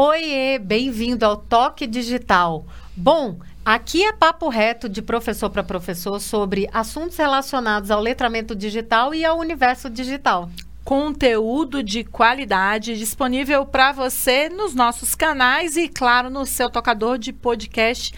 Oiê, 0.00 0.60
bem-vindo 0.60 1.26
ao 1.26 1.36
Toque 1.36 1.84
Digital. 1.84 2.64
Bom, 2.96 3.40
aqui 3.64 4.04
é 4.04 4.12
papo 4.12 4.48
reto 4.48 4.88
de 4.88 5.02
professor 5.02 5.50
para 5.50 5.64
professor 5.64 6.20
sobre 6.20 6.70
assuntos 6.72 7.16
relacionados 7.16 7.90
ao 7.90 8.00
letramento 8.00 8.54
digital 8.54 9.12
e 9.12 9.24
ao 9.24 9.40
universo 9.40 9.90
digital. 9.90 10.48
Conteúdo 10.84 11.82
de 11.82 12.04
qualidade 12.04 12.96
disponível 12.96 13.66
para 13.66 13.90
você 13.90 14.48
nos 14.48 14.72
nossos 14.72 15.16
canais 15.16 15.76
e, 15.76 15.88
claro, 15.88 16.30
no 16.30 16.46
seu 16.46 16.70
tocador 16.70 17.18
de 17.18 17.32
podcast 17.32 18.14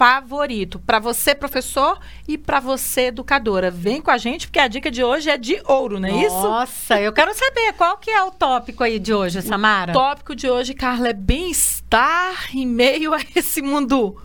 favorito. 0.00 0.78
Para 0.78 0.98
você, 0.98 1.34
professor, 1.34 2.00
e 2.26 2.38
para 2.38 2.58
você, 2.58 3.08
educadora. 3.08 3.70
Vem 3.70 4.00
com 4.00 4.10
a 4.10 4.16
gente, 4.16 4.46
porque 4.46 4.58
a 4.58 4.66
dica 4.66 4.90
de 4.90 5.04
hoje 5.04 5.28
é 5.28 5.36
de 5.36 5.60
ouro, 5.66 6.00
não 6.00 6.08
é 6.08 6.12
Nossa, 6.12 6.26
isso? 6.26 6.42
Nossa, 6.42 7.00
eu 7.02 7.12
quero 7.12 7.34
saber 7.34 7.74
qual 7.74 7.98
que 7.98 8.08
é 8.08 8.22
o 8.22 8.30
tópico 8.30 8.82
aí 8.82 8.98
de 8.98 9.12
hoje, 9.12 9.42
Samara. 9.42 9.90
O 9.90 9.94
tópico 9.94 10.34
de 10.34 10.48
hoje, 10.48 10.72
Carla, 10.72 11.08
é 11.08 11.12
bem-estar 11.12 12.48
em 12.56 12.66
meio 12.66 13.12
a 13.12 13.18
esse 13.36 13.60
mundo 13.60 14.16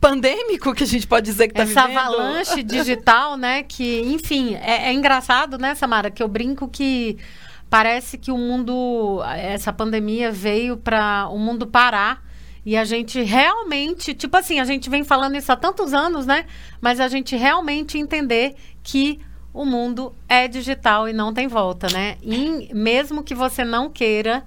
pandêmico 0.00 0.72
que 0.72 0.84
a 0.84 0.86
gente 0.86 1.04
pode 1.04 1.26
dizer 1.26 1.48
que 1.48 1.60
está 1.60 1.64
Essa 1.64 1.88
vivendo. 1.88 1.98
avalanche 1.98 2.62
digital, 2.62 3.36
né? 3.36 3.64
Que, 3.64 4.02
enfim, 4.02 4.54
é, 4.54 4.86
é 4.86 4.92
engraçado, 4.92 5.58
né, 5.58 5.74
Samara? 5.74 6.12
Que 6.12 6.22
eu 6.22 6.28
brinco 6.28 6.68
que 6.68 7.18
parece 7.68 8.16
que 8.18 8.30
o 8.30 8.38
mundo, 8.38 9.20
essa 9.36 9.72
pandemia 9.72 10.30
veio 10.30 10.76
para 10.76 11.26
o 11.28 11.40
mundo 11.40 11.66
parar 11.66 12.22
e 12.64 12.76
a 12.76 12.84
gente 12.84 13.20
realmente, 13.22 14.14
tipo 14.14 14.36
assim, 14.36 14.58
a 14.58 14.64
gente 14.64 14.88
vem 14.88 15.04
falando 15.04 15.36
isso 15.36 15.52
há 15.52 15.56
tantos 15.56 15.92
anos, 15.92 16.24
né? 16.24 16.46
Mas 16.80 16.98
a 16.98 17.08
gente 17.08 17.36
realmente 17.36 17.98
entender 17.98 18.54
que 18.82 19.20
o 19.52 19.64
mundo 19.64 20.14
é 20.28 20.48
digital 20.48 21.08
e 21.08 21.12
não 21.12 21.32
tem 21.32 21.46
volta, 21.46 21.88
né? 21.92 22.16
E 22.22 22.72
mesmo 22.74 23.22
que 23.22 23.34
você 23.34 23.64
não 23.64 23.90
queira, 23.90 24.44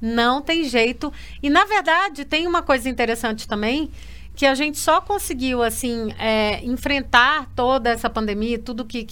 não 0.00 0.42
tem 0.42 0.64
jeito. 0.64 1.12
E 1.42 1.48
na 1.48 1.64
verdade, 1.64 2.24
tem 2.24 2.46
uma 2.46 2.60
coisa 2.60 2.88
interessante 2.88 3.46
também, 3.46 3.90
que 4.34 4.44
a 4.46 4.54
gente 4.54 4.78
só 4.78 5.00
conseguiu 5.00 5.62
assim 5.62 6.12
é, 6.18 6.64
enfrentar 6.64 7.48
toda 7.54 7.90
essa 7.90 8.10
pandemia, 8.10 8.58
tudo 8.58 8.84
que 8.84 9.06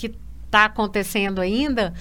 está 0.47 0.65
acontecendo 0.65 1.41
ainda, 1.41 1.95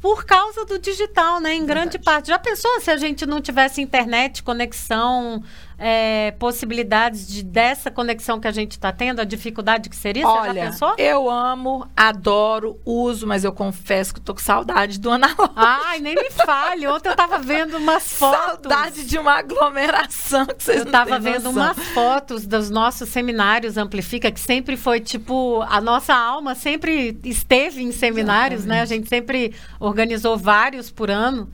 por 0.00 0.24
causa 0.24 0.64
do 0.64 0.78
digital, 0.78 1.40
né? 1.40 1.54
Em 1.54 1.64
Verdade. 1.64 1.80
grande 1.80 1.98
parte. 1.98 2.28
Já 2.28 2.38
pensou 2.38 2.80
se 2.80 2.90
a 2.90 2.96
gente 2.96 3.24
não 3.24 3.40
tivesse 3.40 3.80
internet, 3.80 4.42
conexão, 4.42 5.42
é, 5.78 6.30
possibilidades 6.38 7.26
de, 7.28 7.42
dessa 7.42 7.90
conexão 7.90 8.40
que 8.40 8.48
a 8.48 8.50
gente 8.50 8.72
está 8.72 8.90
tendo, 8.92 9.20
a 9.20 9.24
dificuldade 9.24 9.90
que 9.90 9.96
seria? 9.96 10.26
Olha, 10.26 10.52
Você 10.52 10.58
já 10.58 10.66
pensou? 10.66 10.94
Eu 10.96 11.30
amo, 11.30 11.86
adoro, 11.96 12.80
uso, 12.84 13.26
mas 13.26 13.44
eu 13.44 13.52
confesso 13.52 14.14
que 14.14 14.20
estou 14.20 14.34
com 14.34 14.40
saudade 14.40 14.98
do 14.98 15.10
analógico. 15.10 15.52
Ai, 15.54 16.00
nem 16.00 16.14
me 16.14 16.30
fale. 16.30 16.86
Ontem 16.86 17.08
eu 17.08 17.12
estava 17.12 17.38
vendo 17.38 17.76
umas 17.76 18.04
fotos. 18.16 18.70
Saudade 18.70 19.06
de 19.06 19.18
uma 19.18 19.38
aglomeração 19.38 20.46
que 20.46 20.64
vocês 20.64 20.78
Eu 20.78 20.84
estava 20.84 21.18
vendo 21.18 21.50
umas 21.50 21.78
fotos 21.88 22.46
dos 22.46 22.70
nossos 22.70 23.08
seminários 23.08 23.76
Amplifica, 23.76 24.30
que 24.30 24.40
sempre 24.40 24.76
foi 24.76 25.00
tipo. 25.00 25.62
A 25.68 25.80
nossa 25.80 26.14
alma 26.14 26.54
sempre 26.54 27.18
esteve 27.24 27.82
em 27.82 27.92
seminários, 27.92 28.60
Exatamente. 28.60 28.78
né? 28.78 28.82
A 28.82 28.86
gente 28.86 29.08
sempre 29.08 29.54
organizou 29.78 30.36
vários 30.38 30.90
por 30.90 31.10
ano. 31.10 31.48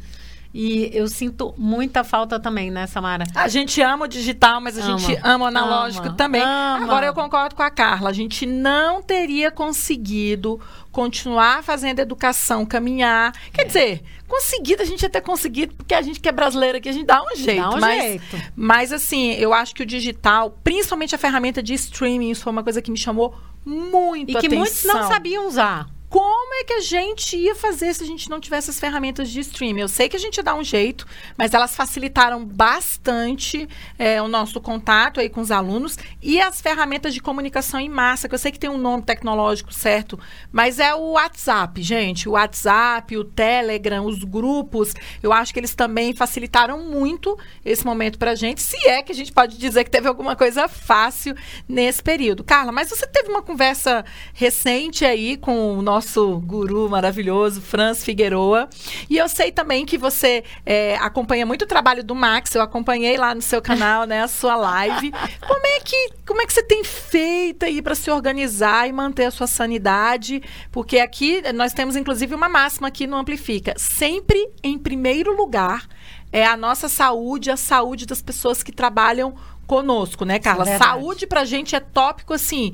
E 0.55 0.91
eu 0.93 1.09
sinto 1.09 1.55
muita 1.57 2.05
falta 2.05 2.39
também, 2.39 2.71
né, 2.71 2.87
Samara? 2.87 3.25
A 3.35 3.49
gente 3.49 3.81
ama 3.81 4.05
o 4.05 4.09
digital, 4.09 4.61
mas 4.61 4.79
a 4.79 4.85
ama. 4.85 4.99
gente 4.99 5.19
ama 5.25 5.47
o 5.47 5.49
analógico 5.49 6.09
ama. 6.09 6.17
também. 6.17 6.43
Ama. 6.43 6.85
Agora 6.85 7.07
eu 7.07 7.15
concordo 7.15 7.55
com 7.55 7.63
a 7.63 7.71
Carla. 7.71 8.11
A 8.11 8.13
gente 8.13 8.45
não 8.45 9.01
teria 9.01 9.51
conseguido 9.51 10.61
continuar 10.91 11.63
fazendo 11.63 12.01
educação, 12.01 12.67
caminhar. 12.67 13.33
Quer 13.51 13.63
é. 13.63 13.65
dizer, 13.65 14.03
conseguido, 14.29 14.83
a 14.83 14.85
gente 14.85 15.07
até 15.07 15.23
conseguido, 15.23 15.75
porque 15.75 15.95
a 15.95 16.03
gente 16.03 16.21
que 16.21 16.29
é 16.29 16.33
brasileira 16.33 16.77
aqui, 16.77 16.89
a 16.89 16.93
gente 16.93 17.07
dá 17.07 17.23
um 17.23 17.35
jeito. 17.35 17.63
Dá 17.63 17.71
um 17.71 17.81
mas, 17.81 18.03
jeito. 18.03 18.43
mas 18.55 18.93
assim, 18.93 19.33
eu 19.33 19.55
acho 19.55 19.75
que 19.75 19.83
o 19.83 19.87
digital, 19.87 20.59
principalmente 20.63 21.15
a 21.15 21.19
ferramenta 21.19 21.63
de 21.63 21.73
streaming, 21.73 22.31
isso 22.31 22.43
foi 22.43 22.53
uma 22.53 22.63
coisa 22.63 22.83
que 22.83 22.91
me 22.91 22.99
chamou 22.99 23.35
muito 23.65 24.31
e 24.31 24.35
que 24.35 24.47
atenção. 24.47 24.59
muitos 24.59 24.85
não 24.85 25.09
sabiam 25.09 25.49
usar 25.49 25.87
como 26.13 26.53
é 26.57 26.65
que 26.65 26.75
a 26.75 26.81
gente 26.83 27.39
ia 27.39 27.55
fazer 27.55 27.95
se 27.95 28.05
a 28.05 28.07
gente 28.07 28.29
não 28.29 28.39
tivesse 28.39 28.69
as 28.69 28.79
ferramentas 28.79 29.31
de 29.31 29.41
streaming? 29.41 29.81
Eu 29.81 29.89
sei 29.89 30.11
que 30.11 30.17
a 30.17 30.19
gente 30.19 30.43
dá 30.43 30.55
um 30.55 30.63
jeito, 30.63 31.07
mas 31.39 31.55
elas 31.55 31.75
facilitaram 31.75 32.45
bastante 32.45 33.67
é, 33.99 34.21
o 34.21 34.29
nosso 34.29 34.61
contato 34.61 35.21
aí 35.21 35.31
com 35.31 35.41
os 35.41 35.51
alunos 35.51 35.97
e 36.21 36.39
as 36.39 36.61
ferramentas 36.61 37.15
de 37.15 37.21
comunicação 37.23 37.81
em 37.81 37.89
massa, 37.89 38.29
que 38.29 38.35
eu 38.35 38.39
sei 38.39 38.53
que 38.53 38.59
tem 38.59 38.69
um 38.69 38.77
nome 38.77 39.05
tecnológico 39.05 39.73
certo, 39.73 40.21
mas 40.53 40.79
é 40.79 40.95
o 40.95 41.13
WhatsApp, 41.13 41.81
gente. 41.81 42.29
O 42.29 42.33
WhatsApp, 42.33 43.17
o 43.17 43.25
Telegram, 43.25 44.05
os 44.05 44.23
grupos, 44.23 44.93
eu 45.23 45.33
acho 45.33 45.51
que 45.51 45.61
eles 45.61 45.75
também 45.75 46.15
facilitaram 46.15 46.79
muito 46.85 47.39
esse 47.65 47.87
momento 47.87 48.19
para 48.19 48.33
a 48.33 48.35
gente, 48.35 48.61
se 48.61 48.77
é 48.87 49.03
que 49.03 49.13
a 49.13 49.15
gente 49.15 49.33
pode 49.33 49.57
dizer 49.57 49.83
que 49.83 49.91
teve 49.91 50.09
alguma 50.09 50.37
coisa 50.37 50.69
fácil 50.69 51.35
nesse 51.67 52.03
período. 52.03 52.45
Carla, 52.45 52.71
mas 52.71 52.91
você 52.91 53.07
teve 53.07 53.31
uma 53.31 53.41
conversa 53.41 54.05
recente 54.35 55.07
aí 55.07 55.39
com 55.39 55.79
o 55.79 55.81
nosso 55.81 56.02
nosso 56.03 56.41
guru 56.41 56.89
maravilhoso, 56.89 57.61
Franz 57.61 58.05
Figueroa. 58.05 58.69
E 59.09 59.17
eu 59.17 59.29
sei 59.29 59.53
também 59.53 59.87
que 59.87 59.97
você 59.97 60.43
é, 60.67 60.97
acompanha 60.97 61.47
muito 61.47 61.63
o 61.63 61.67
trabalho 61.67 62.03
do 62.03 62.13
Max. 62.13 62.53
Eu 62.55 62.61
acompanhei 62.61 63.17
lá 63.17 63.33
no 63.35 63.41
seu 63.41 63.63
canal, 63.63 64.05
né, 64.05 64.23
a 64.23 64.29
sua 64.29 64.57
live. 64.57 65.13
Como 65.47 65.65
é 65.65 65.81
que, 65.81 66.11
como 66.27 66.41
é 66.43 66.47
que 66.47 66.53
você 66.53 66.63
tem 66.63 66.85
feito 66.85 67.65
aí 67.65 67.83
para 67.83 67.95
se 67.95 68.11
organizar 68.11 68.89
e 68.89 68.93
manter 68.93 69.27
a 69.27 69.31
sua 69.31 69.47
sanidade? 69.47 70.43
Porque 70.71 70.99
aqui 70.99 71.43
nós 71.53 71.73
temos 71.73 71.97
inclusive 71.97 72.35
uma 72.35 72.49
máxima 72.49 72.89
aqui 72.89 73.07
no 73.07 73.17
Amplifica, 73.17 73.75
sempre 73.77 74.51
em 74.63 74.79
primeiro 74.79 75.37
lugar 75.37 75.87
é 76.33 76.47
a 76.47 76.57
nossa 76.57 76.89
saúde, 76.89 77.51
a 77.51 77.57
saúde 77.57 78.07
das 78.07 78.23
pessoas 78.23 78.63
que 78.63 78.73
trabalham 78.73 79.35
conosco, 79.67 80.25
né, 80.25 80.39
Carla? 80.39 80.69
É 80.69 80.79
saúde 80.79 81.27
pra 81.27 81.45
gente 81.45 81.75
é 81.77 81.81
tópico 81.81 82.33
assim 82.33 82.73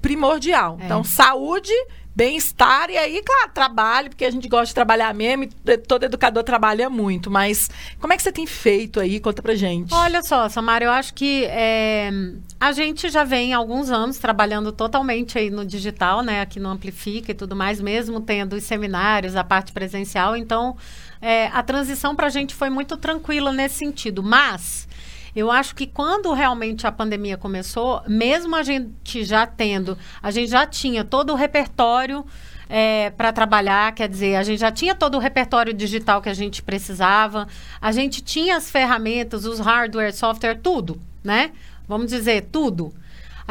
primordial. 0.00 0.78
É. 0.80 0.84
Então, 0.84 1.04
saúde 1.04 1.72
bem-estar 2.14 2.90
e 2.90 2.98
aí, 2.98 3.22
claro, 3.22 3.50
trabalho, 3.52 4.08
porque 4.10 4.24
a 4.24 4.30
gente 4.30 4.48
gosta 4.48 4.66
de 4.66 4.74
trabalhar 4.74 5.14
mesmo, 5.14 5.44
e 5.44 5.78
todo 5.78 6.04
educador 6.04 6.42
trabalha 6.42 6.90
muito, 6.90 7.30
mas 7.30 7.70
como 8.00 8.12
é 8.12 8.16
que 8.16 8.22
você 8.22 8.32
tem 8.32 8.46
feito 8.46 9.00
aí? 9.00 9.20
Conta 9.20 9.40
pra 9.40 9.54
gente. 9.54 9.94
Olha 9.94 10.22
só, 10.22 10.48
Samara, 10.48 10.84
eu 10.84 10.90
acho 10.90 11.14
que 11.14 11.44
é, 11.46 12.10
a 12.58 12.72
gente 12.72 13.08
já 13.08 13.24
vem 13.24 13.54
há 13.54 13.56
alguns 13.56 13.90
anos 13.90 14.18
trabalhando 14.18 14.72
totalmente 14.72 15.38
aí 15.38 15.50
no 15.50 15.64
digital, 15.64 16.22
né, 16.22 16.40
aqui 16.40 16.58
no 16.58 16.68
Amplifica 16.68 17.30
e 17.30 17.34
tudo 17.34 17.54
mais, 17.54 17.80
mesmo 17.80 18.20
tendo 18.20 18.54
os 18.54 18.64
seminários, 18.64 19.36
a 19.36 19.44
parte 19.44 19.72
presencial, 19.72 20.36
então 20.36 20.76
é, 21.22 21.46
a 21.48 21.62
transição 21.62 22.16
pra 22.16 22.28
gente 22.28 22.54
foi 22.54 22.70
muito 22.70 22.96
tranquila 22.96 23.52
nesse 23.52 23.76
sentido, 23.76 24.22
mas... 24.22 24.88
Eu 25.34 25.50
acho 25.50 25.74
que 25.74 25.86
quando 25.86 26.32
realmente 26.32 26.86
a 26.86 26.92
pandemia 26.92 27.36
começou, 27.36 28.02
mesmo 28.06 28.56
a 28.56 28.62
gente 28.62 29.24
já 29.24 29.46
tendo, 29.46 29.96
a 30.22 30.30
gente 30.30 30.50
já 30.50 30.66
tinha 30.66 31.04
todo 31.04 31.32
o 31.32 31.36
repertório 31.36 32.24
é, 32.68 33.10
para 33.10 33.32
trabalhar, 33.32 33.92
quer 33.94 34.08
dizer, 34.08 34.36
a 34.36 34.42
gente 34.42 34.60
já 34.60 34.70
tinha 34.70 34.94
todo 34.94 35.16
o 35.16 35.18
repertório 35.18 35.74
digital 35.74 36.22
que 36.22 36.28
a 36.28 36.34
gente 36.34 36.62
precisava, 36.62 37.48
a 37.80 37.90
gente 37.92 38.22
tinha 38.22 38.56
as 38.56 38.70
ferramentas, 38.70 39.44
os 39.44 39.58
hardware, 39.58 40.14
software, 40.14 40.54
tudo, 40.62 41.00
né? 41.22 41.50
Vamos 41.88 42.10
dizer, 42.10 42.48
tudo. 42.52 42.94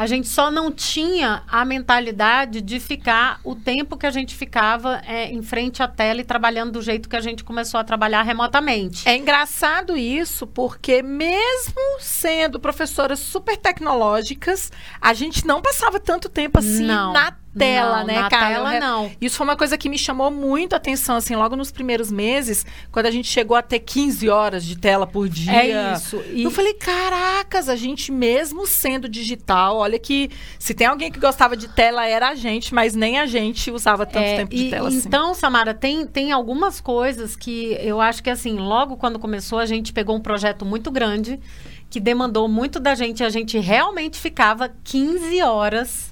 A 0.00 0.06
gente 0.06 0.28
só 0.28 0.50
não 0.50 0.72
tinha 0.72 1.42
a 1.46 1.62
mentalidade 1.62 2.62
de 2.62 2.80
ficar 2.80 3.38
o 3.44 3.54
tempo 3.54 3.98
que 3.98 4.06
a 4.06 4.10
gente 4.10 4.34
ficava 4.34 5.02
é, 5.06 5.30
em 5.30 5.42
frente 5.42 5.82
à 5.82 5.88
tela 5.88 6.22
e 6.22 6.24
trabalhando 6.24 6.72
do 6.72 6.80
jeito 6.80 7.06
que 7.06 7.16
a 7.16 7.20
gente 7.20 7.44
começou 7.44 7.78
a 7.78 7.84
trabalhar 7.84 8.22
remotamente. 8.22 9.06
É 9.06 9.14
engraçado 9.14 9.98
isso, 9.98 10.46
porque 10.46 11.02
mesmo 11.02 11.98
sendo 11.98 12.58
professoras 12.58 13.18
super 13.18 13.58
tecnológicas, 13.58 14.72
a 14.98 15.12
gente 15.12 15.46
não 15.46 15.60
passava 15.60 16.00
tanto 16.00 16.30
tempo 16.30 16.58
assim 16.58 16.86
não. 16.86 17.12
na 17.12 17.36
tela, 17.58 18.00
não, 18.00 18.06
né, 18.06 18.20
na 18.20 18.30
cara? 18.30 18.54
tela 18.54 18.80
não. 18.80 19.10
Isso 19.20 19.36
foi 19.36 19.44
uma 19.44 19.56
coisa 19.56 19.76
que 19.76 19.88
me 19.88 19.98
chamou 19.98 20.30
muito 20.30 20.74
a 20.74 20.76
atenção, 20.76 21.16
assim, 21.16 21.34
logo 21.34 21.56
nos 21.56 21.72
primeiros 21.72 22.10
meses, 22.10 22.64
quando 22.92 23.06
a 23.06 23.10
gente 23.10 23.28
chegou 23.28 23.56
a 23.56 23.62
ter 23.62 23.80
15 23.80 24.28
horas 24.28 24.64
de 24.64 24.78
tela 24.78 25.06
por 25.06 25.28
dia. 25.28 25.52
É 25.52 25.94
isso. 25.94 26.22
E... 26.32 26.44
Eu 26.44 26.50
falei, 26.50 26.74
caracas, 26.74 27.68
a 27.68 27.76
gente 27.76 28.12
mesmo 28.12 28.66
sendo 28.66 29.08
digital, 29.08 29.78
olha 29.78 29.98
que 29.98 30.30
se 30.58 30.74
tem 30.74 30.86
alguém 30.86 31.10
que 31.10 31.18
gostava 31.18 31.56
de 31.56 31.68
tela 31.68 32.06
era 32.06 32.28
a 32.28 32.34
gente, 32.34 32.74
mas 32.74 32.94
nem 32.94 33.18
a 33.18 33.26
gente 33.26 33.70
usava 33.70 34.06
tanto 34.06 34.24
é, 34.24 34.36
tempo 34.36 34.54
de 34.54 34.66
e, 34.66 34.70
tela 34.70 34.88
assim. 34.88 35.02
Então, 35.06 35.34
Samara, 35.34 35.74
tem, 35.74 36.06
tem 36.06 36.32
algumas 36.32 36.80
coisas 36.80 37.34
que 37.34 37.76
eu 37.80 38.00
acho 38.00 38.22
que, 38.22 38.30
assim, 38.30 38.58
logo 38.58 38.96
quando 38.96 39.18
começou, 39.18 39.58
a 39.58 39.66
gente 39.66 39.92
pegou 39.92 40.16
um 40.16 40.20
projeto 40.20 40.64
muito 40.64 40.90
grande, 40.90 41.40
que 41.88 41.98
demandou 41.98 42.48
muito 42.48 42.78
da 42.78 42.94
gente, 42.94 43.24
a 43.24 43.30
gente 43.30 43.58
realmente 43.58 44.18
ficava 44.18 44.70
15 44.84 45.42
horas 45.42 46.10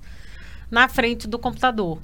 na 0.71 0.89
frente 0.89 1.27
do 1.27 1.39
computador. 1.39 1.99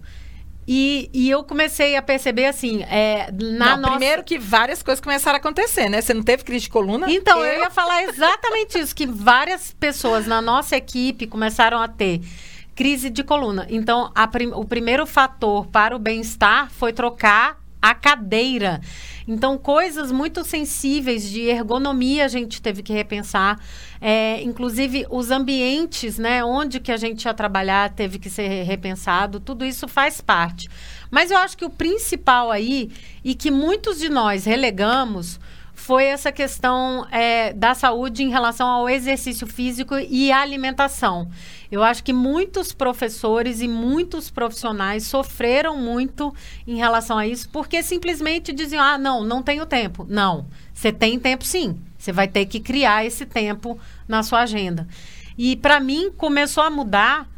E, 0.67 1.11
e 1.13 1.29
eu 1.29 1.45
comecei 1.45 1.95
a 1.95 2.01
perceber 2.01 2.47
assim, 2.47 2.83
é, 2.85 3.31
na 3.31 3.77
não, 3.77 3.83
nossa... 3.83 3.91
Primeiro 3.91 4.25
que 4.25 4.39
várias 4.39 4.83
coisas 4.83 5.01
começram 5.01 5.35
a 5.35 5.37
acontecer, 5.37 5.91
né? 5.91 6.01
Você 6.01 6.15
não 6.15 6.23
teve 6.23 6.43
crise 6.43 6.65
de 6.65 6.71
coluna? 6.71 7.07
Então, 7.11 7.45
eu, 7.45 7.53
eu 7.53 7.61
ia 7.61 7.71
falar 7.71 8.05
exatamente 8.05 8.79
isso, 8.79 8.95
que 8.95 9.07
várias 9.07 9.73
pessoas 9.79 10.27
na 10.27 10.41
nossa 10.41 10.77
equipe 10.77 11.27
começaram 11.27 11.79
a 11.81 11.89
ter 11.89 12.23
crise 12.75 13.11
de 13.11 13.23
coluna. 13.23 13.67
Então, 13.69 14.11
prim 14.33 14.53
o 14.55 14.65
primeiro 14.65 15.07
fator 15.07 15.67
para 15.67 15.95
o 15.95 15.99
bem-estar 15.99 16.71
foi 16.71 16.93
trocar 16.93 17.59
a 17.81 17.95
cadeira. 17.95 18.81
Então, 19.27 19.57
coisas 19.57 20.13
muito 20.13 20.45
sensíveis 20.45 21.29
de 21.29 21.43
ergonomia 21.43 22.25
a 22.25 22.29
gente 22.29 22.61
teve 22.61 22.83
que 22.83 22.93
repensar. 22.93 23.59
É, 24.01 24.43
inclusive, 24.43 25.07
os 25.11 25.31
ambientes, 25.31 26.19
né, 26.19 26.45
onde 26.45 26.79
que 26.79 26.93
a 26.93 26.97
gente 26.97 27.25
ia 27.25 27.33
trabalhar 27.33 27.91
teve 27.91 28.19
que 28.19 28.29
ser 28.29 28.65
repensado. 28.65 29.41
Tudo 29.41 29.65
isso 29.65 29.89
faz 29.89 30.21
parte. 30.21 30.69
Mas 31.11 31.31
eu 31.31 31.39
acho 31.39 31.57
que 31.57 31.65
o 31.65 31.71
principal 31.71 32.51
aí, 32.51 32.91
e 33.25 33.35
que 33.35 33.51
muitos 33.51 33.99
de 33.99 34.09
nós 34.09 34.45
relegamos, 34.45 35.41
foi 35.75 36.05
essa 36.05 36.31
questão 36.31 37.07
é, 37.11 37.53
da 37.53 37.75
saúde 37.75 38.23
em 38.23 38.31
relação 38.31 38.69
ao 38.69 38.89
exercício 38.89 39.47
físico 39.47 39.95
e 39.99 40.31
alimentação. 40.31 41.29
Eu 41.71 41.83
acho 41.83 42.05
que 42.05 42.13
muitos 42.13 42.73
professores 42.73 43.61
e 43.61 43.67
muitos 43.67 44.31
profissionais 44.31 45.05
sofreram 45.05 45.77
muito 45.77 46.33
em 46.67 46.77
relação 46.77 47.19
a 47.19 47.27
isso, 47.27 47.49
porque 47.51 47.83
simplesmente 47.83 48.53
diziam: 48.53 48.83
ah, 48.83 48.97
não, 48.97 49.25
não 49.25 49.43
tenho 49.43 49.67
tempo. 49.67 50.07
Não, 50.09 50.47
você 50.73 50.93
tem 50.93 51.19
tempo 51.19 51.45
sim. 51.45 51.79
Você 51.99 52.13
vai 52.13 52.29
ter 52.29 52.47
que 52.47 52.61
criar 52.61 53.05
esse 53.05 53.27
tempo 53.27 53.79
na 54.07 54.23
sua 54.23 54.41
agenda. 54.41 54.87
E 55.37 55.57
para 55.57 55.81
mim 55.81 56.11
começou 56.17 56.63
a 56.63 56.71
mudar 56.71 57.29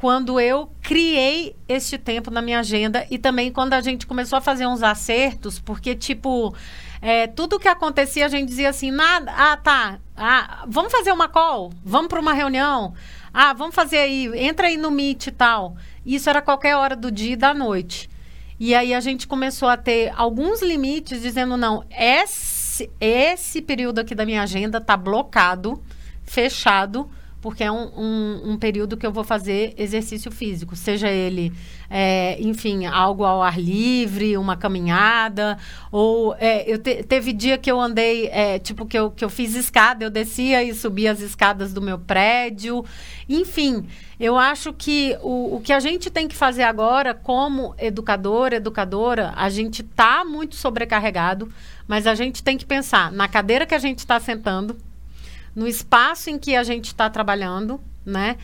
quando 0.00 0.40
eu 0.40 0.70
criei 0.80 1.54
este 1.68 1.98
tempo 1.98 2.30
na 2.30 2.40
minha 2.40 2.60
agenda 2.60 3.06
e 3.10 3.18
também 3.18 3.52
quando 3.52 3.74
a 3.74 3.82
gente 3.82 4.06
começou 4.06 4.38
a 4.38 4.40
fazer 4.40 4.66
uns 4.66 4.82
acertos, 4.82 5.58
porque 5.58 5.94
tipo 5.94 6.54
é, 7.02 7.26
tudo 7.26 7.58
que 7.58 7.68
acontecia, 7.68 8.26
a 8.26 8.28
gente 8.28 8.48
dizia 8.48 8.68
assim, 8.68 8.90
nada, 8.90 9.32
ah, 9.34 9.56
tá, 9.56 9.98
ah, 10.16 10.64
vamos 10.68 10.92
fazer 10.92 11.12
uma 11.12 11.28
call, 11.28 11.72
vamos 11.82 12.08
para 12.08 12.20
uma 12.20 12.34
reunião, 12.34 12.94
ah, 13.32 13.52
vamos 13.54 13.74
fazer 13.74 13.98
aí, 13.98 14.30
entra 14.34 14.66
aí 14.66 14.76
no 14.76 14.90
Meet 14.90 15.28
e 15.28 15.30
tal. 15.30 15.76
Isso 16.04 16.28
era 16.28 16.42
qualquer 16.42 16.76
hora 16.76 16.96
do 16.96 17.10
dia 17.10 17.32
e 17.32 17.36
da 17.36 17.54
noite. 17.54 18.10
E 18.58 18.74
aí 18.74 18.92
a 18.92 19.00
gente 19.00 19.26
começou 19.26 19.68
a 19.68 19.76
ter 19.76 20.12
alguns 20.14 20.60
limites, 20.60 21.22
dizendo, 21.22 21.56
não, 21.56 21.84
esse, 21.90 22.90
esse 23.00 23.62
período 23.62 24.00
aqui 24.00 24.14
da 24.14 24.26
minha 24.26 24.42
agenda 24.42 24.76
está 24.76 24.96
blocado, 24.96 25.82
fechado, 26.24 27.10
porque 27.40 27.64
é 27.64 27.72
um, 27.72 27.90
um, 27.96 28.52
um, 28.52 28.58
período 28.58 28.96
que 28.96 29.06
eu 29.06 29.12
vou 29.12 29.24
fazer 29.24 29.72
exercício 29.78 30.30
físico, 30.30 30.76
seja 30.76 31.08
ele, 31.08 31.52
é, 31.88 32.36
enfim, 32.40 32.84
algo 32.86 33.24
ao 33.24 33.42
ar 33.42 33.58
livre, 33.58 34.36
uma 34.36 34.56
caminhada, 34.56 35.56
ou 35.90 36.34
é, 36.38 36.70
eu 36.70 36.78
te, 36.78 37.02
teve 37.02 37.32
dia 37.32 37.56
que 37.56 37.70
eu 37.70 37.80
andei, 37.80 38.26
é, 38.28 38.58
tipo, 38.58 38.84
que 38.84 38.98
eu, 38.98 39.10
que 39.10 39.24
eu 39.24 39.30
fiz 39.30 39.54
escada, 39.54 40.04
eu 40.04 40.10
descia 40.10 40.62
e 40.62 40.74
subia 40.74 41.12
as 41.12 41.20
escadas 41.20 41.72
do 41.72 41.80
meu 41.80 41.98
prédio, 41.98 42.84
enfim, 43.28 43.86
eu 44.18 44.36
acho 44.36 44.72
que 44.74 45.16
o, 45.22 45.56
o 45.56 45.60
que 45.60 45.72
a 45.72 45.80
gente 45.80 46.10
tem 46.10 46.28
que 46.28 46.36
fazer 46.36 46.64
agora, 46.64 47.14
como 47.14 47.74
educador, 47.78 48.52
educadora, 48.52 49.32
a 49.34 49.48
gente 49.48 49.80
está 49.80 50.26
muito 50.26 50.56
sobrecarregado, 50.56 51.50
mas 51.88 52.06
a 52.06 52.14
gente 52.14 52.42
tem 52.42 52.58
que 52.58 52.66
pensar 52.66 53.10
na 53.10 53.26
cadeira 53.26 53.64
que 53.64 53.74
a 53.74 53.78
gente 53.78 54.00
está 54.00 54.20
sentando, 54.20 54.76
no 55.54 55.66
espaço 55.66 56.30
em 56.30 56.38
que 56.38 56.54
a 56.54 56.62
gente 56.62 56.86
está 56.86 57.08
trabalhando, 57.10 57.80
né? 58.04 58.36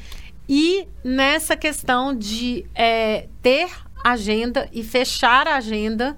E 0.48 0.86
nessa 1.02 1.56
questão 1.56 2.14
de 2.14 2.64
é, 2.74 3.28
ter 3.42 3.68
agenda 4.04 4.68
e 4.72 4.84
fechar 4.84 5.48
a 5.48 5.56
agenda 5.56 6.16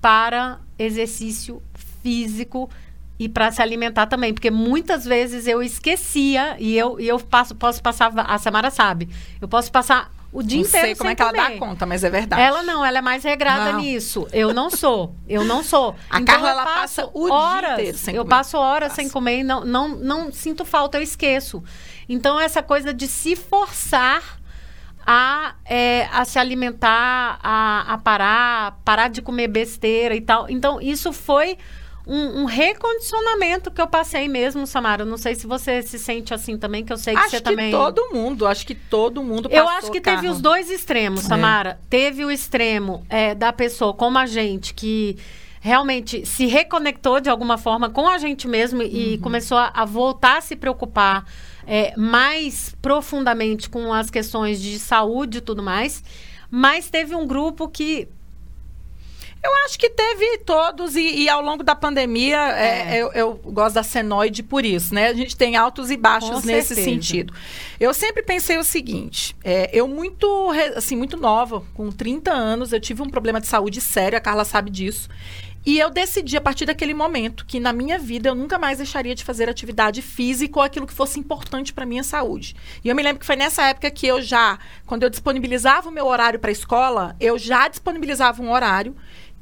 para 0.00 0.58
exercício 0.78 1.62
físico 2.02 2.70
e 3.18 3.28
para 3.28 3.50
se 3.50 3.60
alimentar 3.60 4.06
também, 4.06 4.32
porque 4.32 4.50
muitas 4.50 5.04
vezes 5.04 5.46
eu 5.46 5.62
esquecia 5.62 6.56
e 6.58 6.76
eu, 6.78 7.00
e 7.00 7.08
eu 7.08 7.18
passo, 7.18 7.54
posso 7.54 7.82
passar, 7.82 8.12
a 8.16 8.38
Samara 8.38 8.70
sabe, 8.70 9.08
eu 9.40 9.48
posso 9.48 9.72
passar 9.72 10.10
o 10.32 10.42
dia 10.42 10.60
não 10.60 10.66
inteiro 10.68 10.86
sei 10.86 10.94
como 10.94 11.10
é 11.10 11.14
que 11.14 11.22
ela 11.22 11.32
comer. 11.32 11.50
dá 11.52 11.58
conta, 11.58 11.86
mas 11.86 12.04
é 12.04 12.10
verdade. 12.10 12.42
Ela 12.42 12.62
não, 12.62 12.84
ela 12.84 12.98
é 12.98 13.02
mais 13.02 13.24
regrada 13.24 13.72
Não. 13.72 13.80
nisso. 13.80 14.28
Eu 14.32 14.52
não 14.52 14.70
sou. 14.70 15.14
Eu 15.28 15.44
não 15.44 15.62
sou. 15.64 15.96
A 16.10 16.20
Então, 16.20 16.34
Carla, 16.34 16.48
eu 16.48 16.52
ela 16.52 16.64
passa 16.64 17.10
o 17.14 17.24
dia 17.24 17.34
horas, 17.34 17.72
inteiro 17.78 17.98
sem 17.98 18.14
Eu 18.14 18.22
comer. 18.24 18.36
passo 18.36 18.56
horas 18.58 18.88
Passa. 18.90 19.00
sem 19.00 19.08
comer 19.10 19.38
e 19.40 19.42
não, 19.44 19.64
não, 19.64 19.88
não 19.88 20.30
sinto 20.32 20.64
falta, 20.64 20.98
eu 20.98 21.02
esqueço. 21.02 21.62
Então, 22.08 22.38
essa 22.38 22.62
coisa 22.62 22.92
de 22.92 23.06
se 23.08 23.34
forçar 23.36 24.38
a, 25.06 25.54
é, 25.64 26.06
a 26.12 26.24
se 26.26 26.38
alimentar, 26.38 27.38
a, 27.42 27.94
a 27.94 27.98
parar, 27.98 28.78
parar 28.84 29.08
de 29.08 29.22
comer 29.22 29.48
besteira 29.48 30.14
e 30.14 30.20
tal. 30.20 30.48
Então, 30.50 30.80
isso 30.80 31.12
foi 31.12 31.56
um, 32.08 32.42
um 32.42 32.44
recondicionamento 32.46 33.70
que 33.70 33.80
eu 33.80 33.86
passei 33.86 34.26
mesmo, 34.28 34.66
Samara. 34.66 35.04
Não 35.04 35.16
sei 35.18 35.34
se 35.34 35.46
você 35.46 35.82
se 35.82 35.98
sente 35.98 36.32
assim 36.32 36.56
também, 36.56 36.84
que 36.84 36.92
eu 36.92 36.96
sei 36.96 37.14
que 37.14 37.20
acho 37.20 37.30
você 37.30 37.36
que 37.36 37.42
também. 37.42 37.70
todo 37.70 38.08
mundo, 38.12 38.46
acho 38.46 38.66
que 38.66 38.74
todo 38.74 39.22
mundo 39.22 39.48
Eu 39.52 39.68
acho 39.68 39.90
que 39.90 40.00
teve 40.00 40.28
os 40.28 40.40
dois 40.40 40.70
extremos, 40.70 41.24
É. 41.24 41.28
Samara. 41.28 41.78
Teve 41.90 42.24
o 42.24 42.30
extremo 42.30 43.04
é, 43.08 43.34
da 43.34 43.52
pessoa 43.52 43.92
como 43.92 44.16
a 44.18 44.26
gente, 44.26 44.72
que 44.74 45.16
realmente 45.60 46.24
se 46.24 46.46
reconectou 46.46 47.20
de 47.20 47.28
alguma 47.28 47.58
forma 47.58 47.90
com 47.90 48.08
a 48.08 48.16
gente 48.16 48.46
mesmo 48.48 48.80
e 48.82 49.14
Uhum. 49.14 49.20
começou 49.20 49.58
a, 49.58 49.70
a 49.74 49.84
voltar 49.84 50.38
a 50.38 50.40
se 50.40 50.56
preocupar 50.56 51.26
é, 51.66 51.92
mais 51.96 52.74
profundamente 52.80 53.68
com 53.68 53.92
as 53.92 54.08
questões 54.10 54.62
de 54.62 54.78
saúde 54.78 55.38
e 55.38 55.40
tudo 55.40 55.62
mais. 55.62 56.02
Mas 56.50 56.88
teve 56.88 57.14
um 57.14 57.26
grupo 57.26 57.68
que 57.68 58.08
Eu 59.42 59.54
acho 59.64 59.78
que 59.78 59.88
teve 59.88 60.38
todos, 60.38 60.96
e, 60.96 61.22
e 61.22 61.28
ao 61.28 61.40
longo 61.40 61.62
da 61.62 61.74
pandemia, 61.74 62.38
é, 62.56 62.96
eu, 63.00 63.12
eu 63.12 63.34
gosto 63.34 63.76
da 63.76 63.82
senoide 63.82 64.42
por 64.42 64.64
isso, 64.64 64.92
né? 64.92 65.08
A 65.08 65.14
gente 65.14 65.36
tem 65.36 65.56
altos 65.56 65.90
e 65.90 65.96
baixos 65.96 66.40
Com 66.40 66.46
nesse 66.46 66.74
certeza. 66.74 66.90
sentido. 66.90 67.34
Eu 67.78 67.94
sempre 67.94 68.22
pensei 68.22 68.58
o 68.58 68.64
seguinte: 68.64 69.36
é, 69.44 69.70
eu, 69.72 69.86
muito, 69.86 70.50
assim, 70.74 70.96
muito 70.96 71.16
nova, 71.16 71.62
com 71.74 71.90
30 71.90 72.32
anos, 72.32 72.72
eu 72.72 72.80
tive 72.80 73.00
um 73.02 73.08
problema 73.08 73.40
de 73.40 73.46
saúde 73.46 73.80
sério, 73.80 74.18
a 74.18 74.20
Carla 74.20 74.44
sabe 74.44 74.70
disso. 74.70 75.08
E 75.66 75.78
eu 75.78 75.90
decidi, 75.90 76.36
a 76.36 76.40
partir 76.40 76.64
daquele 76.64 76.94
momento, 76.94 77.44
que 77.44 77.60
na 77.60 77.74
minha 77.74 77.98
vida 77.98 78.30
eu 78.30 78.34
nunca 78.34 78.58
mais 78.58 78.78
deixaria 78.78 79.14
de 79.14 79.22
fazer 79.22 79.50
atividade 79.50 80.00
física 80.00 80.58
ou 80.58 80.64
aquilo 80.64 80.86
que 80.86 80.94
fosse 80.94 81.20
importante 81.20 81.74
para 81.74 81.84
minha 81.84 82.02
saúde. 82.02 82.56
E 82.82 82.88
eu 82.88 82.96
me 82.96 83.02
lembro 83.02 83.20
que 83.20 83.26
foi 83.26 83.36
nessa 83.36 83.64
época 83.64 83.90
que 83.90 84.06
eu 84.06 84.22
já, 84.22 84.58
quando 84.86 85.02
eu 85.02 85.10
disponibilizava 85.10 85.90
o 85.90 85.92
meu 85.92 86.06
horário 86.06 86.38
para 86.38 86.50
a 86.50 86.52
escola, 86.52 87.14
eu 87.20 87.36
já 87.38 87.68
disponibilizava 87.68 88.42
um 88.42 88.50
horário 88.50 88.96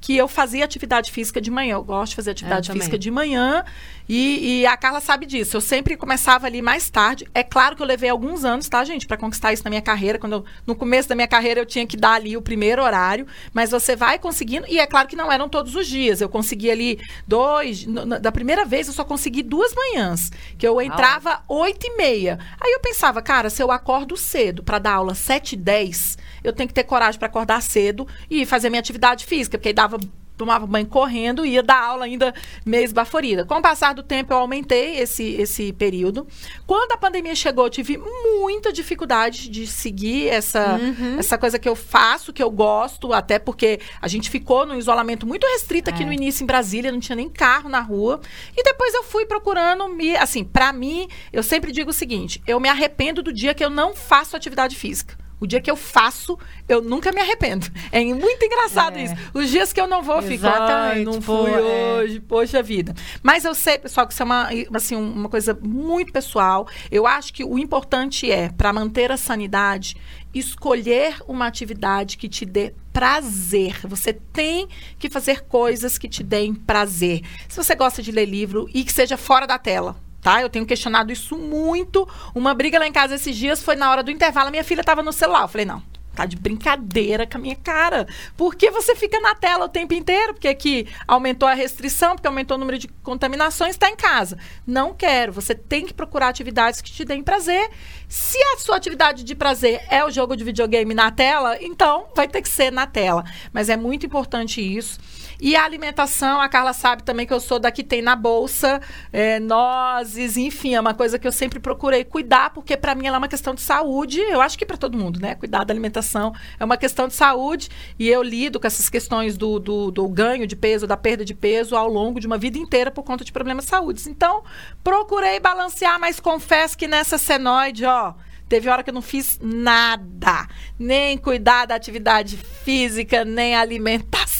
que 0.06 0.16
eu 0.16 0.28
fazia 0.28 0.64
atividade 0.64 1.10
física 1.10 1.40
de 1.40 1.50
manhã. 1.50 1.72
Eu 1.74 1.82
gosto 1.82 2.10
de 2.10 2.16
fazer 2.16 2.30
atividade 2.30 2.68
física 2.78 2.96
de 2.96 3.10
manhã. 3.10 3.64
E, 4.08 4.60
e 4.60 4.66
a 4.66 4.76
Carla 4.76 5.00
sabe 5.00 5.26
disso. 5.26 5.56
Eu 5.56 5.60
sempre 5.60 5.96
começava 5.96 6.46
ali 6.46 6.62
mais 6.62 6.88
tarde. 6.88 7.26
É 7.34 7.42
claro 7.42 7.74
que 7.74 7.82
eu 7.82 7.86
levei 7.86 8.08
alguns 8.08 8.44
anos, 8.44 8.68
tá, 8.68 8.84
gente, 8.84 9.04
para 9.04 9.16
conquistar 9.16 9.52
isso 9.52 9.64
na 9.64 9.70
minha 9.70 9.82
carreira. 9.82 10.16
Quando 10.16 10.32
eu- 10.34 10.44
no 10.64 10.76
começo 10.76 11.08
da 11.08 11.16
minha 11.16 11.26
carreira 11.26 11.58
eu 11.60 11.66
tinha 11.66 11.84
que 11.84 11.96
dar 11.96 12.12
ali 12.12 12.36
o 12.36 12.40
primeiro 12.40 12.84
horário. 12.84 13.26
Mas 13.52 13.72
você 13.72 13.96
vai 13.96 14.16
conseguindo. 14.16 14.64
E 14.68 14.78
é 14.78 14.86
claro 14.86 15.08
que 15.08 15.16
não 15.16 15.32
eram 15.32 15.48
todos 15.48 15.74
os 15.74 15.88
dias. 15.88 16.20
Eu 16.20 16.28
consegui 16.28 16.70
ali 16.70 17.00
dois. 17.26 17.84
no- 17.84 18.06
na- 18.06 18.18
da 18.18 18.30
primeira 18.30 18.64
vez 18.64 18.86
eu 18.86 18.92
só 18.94 19.02
consegui 19.04 19.42
duas 19.42 19.74
manhãs. 19.74 20.30
Que 20.56 20.68
eu 20.68 20.80
entrava 20.80 21.42
oito 21.48 21.84
e 21.84 21.96
meia. 21.96 22.38
Aí 22.60 22.70
eu 22.72 22.78
pensava, 22.80 23.20
cara, 23.20 23.50
se 23.50 23.60
eu 23.60 23.72
acordo 23.72 24.16
cedo 24.16 24.62
para 24.62 24.78
dar 24.78 24.92
aula 24.94 25.16
sete 25.16 25.54
e 25.54 25.56
dez, 25.56 26.16
eu 26.44 26.52
tenho 26.52 26.68
que 26.68 26.74
ter 26.74 26.84
coragem 26.84 27.18
para 27.18 27.26
acordar 27.26 27.60
cedo 27.60 28.06
e 28.30 28.46
fazer 28.46 28.70
minha 28.70 28.78
atividade 28.78 29.24
física, 29.26 29.58
porque 29.58 29.70
aí 29.70 29.74
dava 29.74 29.95
tomava 30.36 30.66
banho 30.66 30.86
correndo 30.86 31.46
e 31.46 31.52
ia 31.52 31.62
dar 31.62 31.82
aula 31.82 32.04
ainda 32.04 32.34
meio 32.64 32.84
esbaforida. 32.84 33.46
Com 33.46 33.54
o 33.54 33.62
passar 33.62 33.94
do 33.94 34.02
tempo, 34.02 34.34
eu 34.34 34.36
aumentei 34.36 34.98
esse, 34.98 35.24
esse 35.34 35.72
período. 35.72 36.26
Quando 36.66 36.92
a 36.92 36.96
pandemia 36.98 37.34
chegou, 37.34 37.64
eu 37.64 37.70
tive 37.70 37.96
muita 37.96 38.70
dificuldade 38.70 39.48
de 39.48 39.66
seguir 39.66 40.28
essa, 40.28 40.78
essa 41.18 41.38
coisa 41.38 41.58
que 41.58 41.66
eu 41.66 41.74
faço, 41.74 42.34
que 42.34 42.42
eu 42.42 42.50
gosto, 42.50 43.14
até 43.14 43.38
porque 43.38 43.80
a 43.98 44.08
gente 44.08 44.28
ficou 44.28 44.66
num 44.66 44.76
isolamento 44.76 45.26
muito 45.26 45.46
restrito 45.46 45.88
aqui 45.88 46.02
É. 46.02 46.06
no 46.06 46.12
início 46.12 46.42
em 46.42 46.46
Brasília, 46.46 46.92
não 46.92 47.00
tinha 47.00 47.16
nem 47.16 47.30
carro 47.30 47.70
na 47.70 47.80
rua. 47.80 48.20
E 48.54 48.62
depois 48.62 48.92
eu 48.92 49.04
fui 49.04 49.24
procurando 49.24 49.88
me, 49.88 50.16
assim, 50.16 50.44
para 50.44 50.70
mim, 50.70 51.08
eu 51.32 51.42
sempre 51.42 51.72
digo 51.72 51.88
o 51.88 51.94
seguinte, 51.94 52.42
eu 52.46 52.60
me 52.60 52.68
arrependo 52.68 53.22
do 53.22 53.32
dia 53.32 53.54
que 53.54 53.64
eu 53.64 53.70
não 53.70 53.94
faço 53.96 54.36
atividade 54.36 54.76
física. 54.76 55.16
O 55.38 55.46
dia 55.46 55.60
que 55.60 55.70
eu 55.70 55.76
faço, 55.76 56.38
eu 56.68 56.80
nunca 56.80 57.12
me 57.12 57.20
arrependo. 57.20 57.66
É 57.92 58.02
muito 58.02 58.42
engraçado 58.44 58.98
É. 58.98 59.04
isso. 59.04 59.14
Os 59.34 59.50
dias 59.50 59.72
que 59.72 59.80
eu 59.80 59.86
não 59.86 60.02
vou, 60.02 60.16
ai, 60.16 60.32
Exatamente, 60.32 61.04
não 61.04 61.20
pô, 61.20 61.44
fui 61.44 61.50
é. 61.52 61.60
hoje, 61.60 62.20
poxa 62.20 62.62
vida. 62.62 62.94
Mas 63.22 63.44
eu 63.44 63.54
sei, 63.54 63.78
pessoal, 63.78 64.06
que 64.06 64.12
isso 64.14 64.22
é 64.22 64.26
uma, 64.26 64.48
assim, 64.74 64.96
uma 64.96 65.28
coisa 65.28 65.58
muito 65.62 66.12
pessoal. 66.12 66.66
Eu 66.90 67.06
acho 67.06 67.32
que 67.34 67.44
o 67.44 67.58
importante 67.58 68.30
é, 68.30 68.48
para 68.50 68.72
manter 68.72 69.12
a 69.12 69.16
sanidade, 69.16 69.96
escolher 70.32 71.16
uma 71.26 71.46
atividade 71.46 72.16
que 72.16 72.28
te 72.28 72.44
dê 72.44 72.72
prazer. 72.92 73.78
Você 73.86 74.12
tem 74.12 74.68
que 74.98 75.10
fazer 75.10 75.42
coisas 75.42 75.98
que 75.98 76.08
te 76.08 76.22
deem 76.22 76.54
prazer. 76.54 77.20
Se 77.48 77.56
você 77.56 77.74
gosta 77.74 78.02
de 78.02 78.10
ler 78.10 78.26
livro 78.26 78.68
e 78.72 78.84
que 78.84 78.92
seja 78.92 79.16
fora 79.16 79.46
da 79.46 79.58
tela. 79.58 79.96
Tá? 80.20 80.42
Eu 80.42 80.50
tenho 80.50 80.66
questionado 80.66 81.12
isso 81.12 81.36
muito. 81.36 82.08
Uma 82.34 82.54
briga 82.54 82.78
lá 82.78 82.86
em 82.86 82.92
casa 82.92 83.14
esses 83.14 83.36
dias 83.36 83.62
foi 83.62 83.76
na 83.76 83.90
hora 83.90 84.02
do 84.02 84.10
intervalo. 84.10 84.50
Minha 84.50 84.64
filha 84.64 84.80
estava 84.80 85.02
no 85.02 85.12
celular. 85.12 85.42
Eu 85.42 85.48
falei, 85.48 85.66
não, 85.66 85.82
tá 86.16 86.24
de 86.24 86.34
brincadeira 86.34 87.26
com 87.26 87.36
a 87.36 87.40
minha 87.40 87.54
cara. 87.54 88.08
Por 88.36 88.56
que 88.56 88.70
você 88.70 88.96
fica 88.96 89.20
na 89.20 89.34
tela 89.34 89.66
o 89.66 89.68
tempo 89.68 89.92
inteiro? 89.92 90.32
Porque 90.32 90.48
aqui 90.48 90.88
aumentou 91.06 91.46
a 91.46 91.52
restrição, 91.52 92.16
porque 92.16 92.26
aumentou 92.26 92.56
o 92.56 92.60
número 92.60 92.78
de 92.78 92.88
contaminações, 92.88 93.72
está 93.72 93.88
em 93.90 93.94
casa. 93.94 94.38
Não 94.66 94.94
quero. 94.94 95.32
Você 95.32 95.54
tem 95.54 95.84
que 95.84 95.92
procurar 95.92 96.28
atividades 96.28 96.80
que 96.80 96.90
te 96.90 97.04
deem 97.04 97.22
prazer. 97.22 97.70
Se 98.08 98.38
a 98.54 98.58
sua 98.58 98.76
atividade 98.76 99.22
de 99.22 99.34
prazer 99.34 99.82
é 99.90 100.04
o 100.04 100.10
jogo 100.10 100.34
de 100.34 100.42
videogame 100.42 100.94
na 100.94 101.10
tela, 101.10 101.58
então 101.60 102.06
vai 102.16 102.26
ter 102.26 102.40
que 102.40 102.48
ser 102.48 102.72
na 102.72 102.86
tela. 102.86 103.22
Mas 103.52 103.68
é 103.68 103.76
muito 103.76 104.06
importante 104.06 104.60
isso. 104.60 104.98
E 105.40 105.54
a 105.54 105.64
alimentação, 105.64 106.40
a 106.40 106.48
Carla 106.48 106.72
sabe 106.72 107.02
também 107.02 107.26
que 107.26 107.32
eu 107.32 107.40
sou 107.40 107.58
da 107.58 107.70
que 107.70 107.84
tem 107.84 108.00
na 108.00 108.16
bolsa, 108.16 108.80
é, 109.12 109.38
nozes, 109.38 110.36
enfim, 110.36 110.74
é 110.74 110.80
uma 110.80 110.94
coisa 110.94 111.18
que 111.18 111.26
eu 111.26 111.32
sempre 111.32 111.60
procurei 111.60 112.04
cuidar, 112.04 112.50
porque 112.50 112.76
para 112.76 112.94
mim 112.94 113.06
ela 113.06 113.16
é 113.16 113.18
uma 113.18 113.28
questão 113.28 113.54
de 113.54 113.60
saúde. 113.60 114.20
Eu 114.20 114.40
acho 114.40 114.58
que 114.58 114.64
para 114.64 114.76
todo 114.76 114.96
mundo, 114.96 115.20
né? 115.20 115.34
Cuidar 115.34 115.64
da 115.64 115.72
alimentação 115.72 116.34
é 116.58 116.64
uma 116.64 116.76
questão 116.76 117.08
de 117.08 117.14
saúde. 117.14 117.68
E 117.98 118.08
eu 118.08 118.22
lido 118.22 118.58
com 118.58 118.66
essas 118.66 118.88
questões 118.88 119.36
do, 119.36 119.58
do, 119.58 119.90
do 119.90 120.08
ganho 120.08 120.46
de 120.46 120.56
peso, 120.56 120.86
da 120.86 120.96
perda 120.96 121.24
de 121.24 121.34
peso 121.34 121.76
ao 121.76 121.88
longo 121.88 122.20
de 122.20 122.26
uma 122.26 122.38
vida 122.38 122.58
inteira 122.58 122.90
por 122.90 123.02
conta 123.02 123.24
de 123.24 123.32
problemas 123.32 123.64
de 123.64 123.70
saúde. 123.70 124.02
Então, 124.08 124.42
procurei 124.82 125.40
balancear, 125.40 126.00
mas 126.00 126.20
confesso 126.20 126.76
que 126.76 126.86
nessa 126.86 127.18
senoide, 127.18 127.84
ó 127.84 128.14
Teve 128.48 128.68
hora 128.68 128.82
que 128.84 128.90
eu 128.90 128.94
não 128.94 129.02
fiz 129.02 129.40
nada, 129.42 130.46
nem 130.78 131.18
cuidar 131.18 131.66
da 131.66 131.74
atividade 131.74 132.36
física, 132.36 133.24
nem 133.24 133.56
alimentação. 133.56 134.35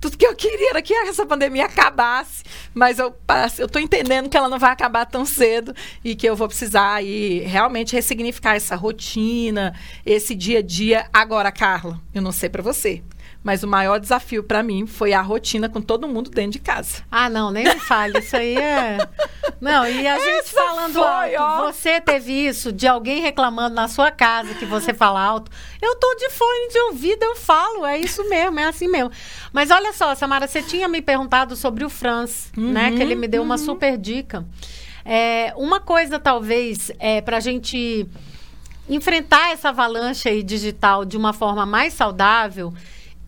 Tudo 0.00 0.16
que 0.16 0.26
eu 0.26 0.34
queria 0.34 0.70
era 0.70 0.82
que 0.82 0.92
essa 0.94 1.24
pandemia 1.26 1.66
acabasse, 1.66 2.42
mas 2.74 2.98
eu 2.98 3.14
eu 3.58 3.80
entendendo 3.80 4.28
que 4.28 4.36
ela 4.36 4.48
não 4.48 4.58
vai 4.58 4.70
acabar 4.70 5.06
tão 5.06 5.24
cedo 5.24 5.74
e 6.04 6.14
que 6.14 6.28
eu 6.28 6.34
vou 6.36 6.48
precisar 6.48 6.94
aí 6.94 7.40
realmente 7.40 7.94
ressignificar 7.94 8.54
essa 8.54 8.74
rotina, 8.76 9.74
esse 10.04 10.34
dia 10.34 10.58
a 10.58 10.62
dia. 10.62 11.08
Agora, 11.12 11.52
Carla, 11.52 12.00
eu 12.14 12.22
não 12.22 12.32
sei 12.32 12.48
para 12.48 12.62
você, 12.62 13.02
mas 13.42 13.62
o 13.62 13.68
maior 13.68 13.98
desafio 13.98 14.42
para 14.42 14.62
mim 14.62 14.86
foi 14.86 15.12
a 15.12 15.22
rotina 15.22 15.68
com 15.68 15.80
todo 15.80 16.08
mundo 16.08 16.30
dentro 16.30 16.52
de 16.52 16.58
casa. 16.58 17.02
Ah, 17.10 17.30
não, 17.30 17.50
nem 17.50 17.64
me 17.64 17.78
fale. 17.80 18.18
Isso 18.18 18.36
aí 18.36 18.56
é. 18.56 18.98
Não, 19.60 19.86
e 19.88 20.06
a 20.06 20.18
gente 20.18 20.38
Essa 20.38 20.54
falando 20.54 20.92
foi, 20.92 21.34
alto, 21.34 21.66
ó. 21.66 21.72
você 21.72 22.00
teve 22.00 22.32
isso 22.32 22.72
de 22.72 22.86
alguém 22.86 23.20
reclamando 23.20 23.74
na 23.74 23.88
sua 23.88 24.10
casa 24.10 24.54
que 24.54 24.64
você 24.64 24.94
fala 24.94 25.20
alto. 25.20 25.50
Eu 25.82 25.96
tô 25.96 26.14
de 26.14 26.30
fone 26.30 26.68
de 26.72 26.78
ouvido, 26.82 27.24
eu 27.24 27.34
falo, 27.34 27.84
é 27.84 27.98
isso 27.98 28.28
mesmo, 28.28 28.60
é 28.60 28.64
assim 28.64 28.86
mesmo. 28.86 29.10
Mas 29.52 29.72
olha 29.72 29.92
só, 29.92 30.14
Samara, 30.14 30.46
você 30.46 30.62
tinha 30.62 30.86
me 30.86 31.02
perguntado 31.02 31.56
sobre 31.56 31.84
o 31.84 31.90
Franz, 31.90 32.52
uhum, 32.56 32.70
né? 32.72 32.92
Que 32.92 33.02
ele 33.02 33.16
me 33.16 33.26
deu 33.26 33.40
uhum. 33.40 33.46
uma 33.46 33.58
super 33.58 33.98
dica. 33.98 34.46
É, 35.04 35.52
uma 35.56 35.80
coisa, 35.80 36.20
talvez, 36.20 36.92
é, 37.00 37.20
para 37.20 37.38
a 37.38 37.40
gente 37.40 38.06
enfrentar 38.88 39.50
essa 39.50 39.70
avalanche 39.70 40.28
aí 40.28 40.42
digital 40.42 41.04
de 41.04 41.16
uma 41.16 41.32
forma 41.32 41.66
mais 41.66 41.94
saudável 41.94 42.72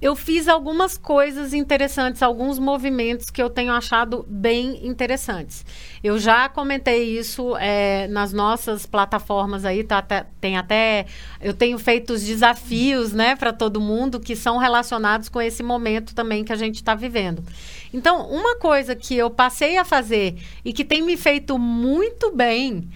eu 0.01 0.17
fiz 0.17 0.49
algumas 0.49 0.97
coisas 0.97 1.53
interessantes, 1.53 2.23
alguns 2.23 2.59
movimentos 2.59 3.29
que 3.29 3.43
eu 3.43 3.51
tenho 3.51 3.71
achado 3.71 4.25
bem 4.27 4.87
interessantes. 4.87 5.65
Eu 6.03 6.19
já 6.19 6.49
comentei 6.49 7.19
isso 7.19 7.55
é, 7.59 8.09
nas 8.09 8.33
nossas 8.33 8.87
plataformas 8.87 9.67
aí, 9.67 9.85
tá, 9.85 10.01
tem 10.41 10.57
até. 10.57 11.05
Eu 11.41 11.53
tenho 11.53 11.79
feito 11.79 12.15
os 12.15 12.23
desafios, 12.23 13.13
né, 13.13 13.37
para 13.37 13.53
todo 13.53 13.79
mundo 13.79 14.19
que 14.19 14.35
são 14.35 14.57
relacionados 14.57 15.29
com 15.29 15.41
esse 15.41 15.63
momento 15.63 16.15
também 16.15 16.45
que 16.45 16.53
a 16.53 16.57
gente 16.57 16.77
está 16.77 16.95
vivendo. 16.95 17.45
Então, 17.93 18.27
uma 18.31 18.57
coisa 18.57 18.97
que 18.97 19.15
eu 19.17 19.29
passei 19.29 19.77
a 19.77 19.85
fazer 19.85 20.37
e 20.65 20.73
que 20.73 20.85
tem 20.85 21.03
me 21.03 21.17
feito 21.17 21.59
muito 21.59 22.35
bem, 22.35 22.89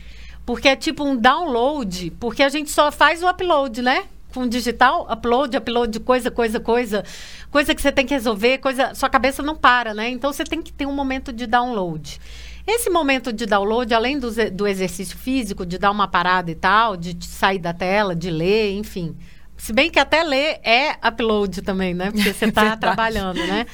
porque 0.47 0.69
é 0.69 0.77
tipo 0.77 1.05
um 1.05 1.17
download, 1.17 2.13
porque 2.19 2.43
a 2.43 2.49
gente 2.49 2.71
só 2.71 2.91
faz 2.91 3.23
o 3.23 3.29
upload, 3.29 3.83
né? 3.83 4.05
Com 4.35 4.49
digital, 4.49 5.07
upload, 5.11 5.57
upload 5.57 6.01
coisa, 6.01 6.31
coisa, 6.31 6.59
coisa, 6.59 7.05
coisa 7.51 7.75
que 7.75 7.81
você 7.81 7.93
tem 7.93 8.05
que 8.05 8.13
resolver, 8.13 8.59
coisa, 8.59 8.93
sua 8.95 9.09
cabeça 9.09 9.43
não 9.43 9.55
para, 9.55 9.95
né? 9.95 10.11
Então 10.11 10.33
você 10.33 10.43
tem 10.43 10.61
que 10.61 10.73
ter 10.73 10.87
um 10.87 10.93
momento 10.93 11.33
de 11.33 11.47
download. 11.47 12.21
Esse 12.67 12.91
momento 12.91 13.33
de 13.33 13.47
download, 13.47 13.95
além 13.95 14.19
do, 14.19 14.31
do 14.51 14.67
exercício 14.67 15.17
físico, 15.17 15.65
de 15.65 15.79
dar 15.79 15.91
uma 15.91 16.09
parada 16.09 16.51
e 16.51 16.55
tal, 16.55 16.97
de, 16.97 17.15
de 17.15 17.27
sair 17.27 17.59
da 17.61 17.73
tela, 17.73 18.17
de 18.17 18.31
ler, 18.31 18.73
enfim. 18.73 19.17
Se 19.57 19.73
bem 19.73 19.89
que 19.91 20.01
até 20.01 20.25
ler 20.25 20.59
é 20.65 20.97
upload 21.07 21.63
também, 21.63 21.95
né? 21.95 22.11
Porque 22.11 22.33
você 22.33 22.47
está 22.47 22.77
trabalhando, 22.77 23.39
né? 23.39 23.67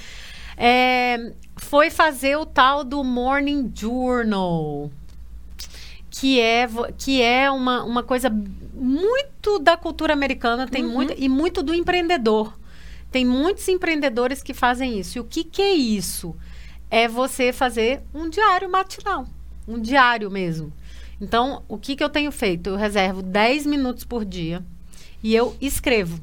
É, 0.56 1.32
foi 1.56 1.88
fazer 1.88 2.36
o 2.36 2.44
tal 2.44 2.84
do 2.84 3.02
Morning 3.02 3.72
Journal 3.74 4.90
que 6.20 6.38
é, 6.38 6.68
que 6.98 7.22
é 7.22 7.50
uma, 7.50 7.82
uma 7.82 8.02
coisa 8.02 8.28
muito 8.74 9.58
da 9.58 9.74
cultura 9.74 10.12
americana, 10.12 10.68
tem 10.68 10.84
uhum. 10.84 10.92
muito, 10.92 11.14
e 11.16 11.30
muito 11.30 11.62
do 11.62 11.72
empreendedor. 11.72 12.52
Tem 13.10 13.24
muitos 13.24 13.66
empreendedores 13.68 14.42
que 14.42 14.52
fazem 14.52 14.98
isso. 14.98 15.16
E 15.16 15.20
o 15.22 15.24
que, 15.24 15.42
que 15.42 15.62
é 15.62 15.72
isso? 15.72 16.36
É 16.90 17.08
você 17.08 17.54
fazer 17.54 18.02
um 18.12 18.28
diário 18.28 18.70
matinal. 18.70 19.26
Um 19.66 19.80
diário 19.80 20.30
mesmo. 20.30 20.70
Então, 21.18 21.62
o 21.66 21.78
que, 21.78 21.96
que 21.96 22.04
eu 22.04 22.10
tenho 22.10 22.30
feito? 22.30 22.68
Eu 22.68 22.76
reservo 22.76 23.22
10 23.22 23.64
minutos 23.64 24.04
por 24.04 24.22
dia 24.22 24.62
e 25.22 25.34
eu 25.34 25.56
escrevo. 25.58 26.20